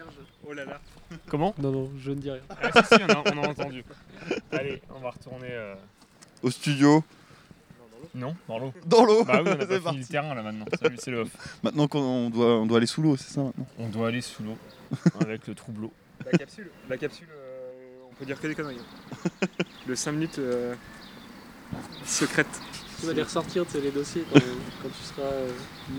[0.49, 0.81] Oh là là.
[1.29, 1.55] Comment?
[1.59, 2.41] Non, non, je ne dis rien.
[2.51, 3.85] Ah, si, si, on a, on a entendu.
[4.51, 5.47] Allez, on va retourner.
[5.51, 5.75] euh,
[6.43, 7.05] Au studio.
[8.15, 8.73] Non, dans l'eau.
[8.87, 9.25] Dans l'eau.
[9.25, 9.99] Bah oui, on a C'est pas fini parti.
[10.01, 10.65] le terrain là maintenant.
[10.83, 11.29] Salut, c'est le off.
[11.63, 13.67] Maintenant qu'on on doit, on doit aller sous l'eau, c'est ça maintenant?
[13.79, 14.57] On doit aller sous l'eau
[15.21, 15.93] avec le troubleau.
[16.25, 17.49] La capsule, la capsule euh,
[18.11, 18.81] on peut dire que des conneries.
[19.87, 20.75] Le 5 minutes euh,
[22.05, 22.47] secrète.
[23.01, 24.41] Tu vas les ressortir, tu sais, les dossiers quand,
[24.83, 25.51] quand tu seras euh,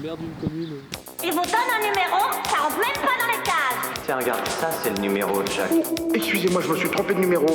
[0.04, 0.76] maire d'une commune.
[1.24, 4.04] Il vous donne un numéro, ça rentre même pas dans les cases.
[4.06, 5.72] Tiens, regarde, ça c'est le numéro de Jacques.
[5.72, 7.48] Oh, excusez-moi, je me suis trompé de numéro.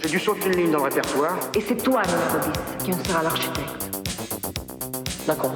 [0.00, 1.36] J'ai dû sauter une ligne dans le répertoire.
[1.54, 3.90] Et c'est toi, numéro 10, qui en sera l'architecte.
[5.26, 5.54] D'accord.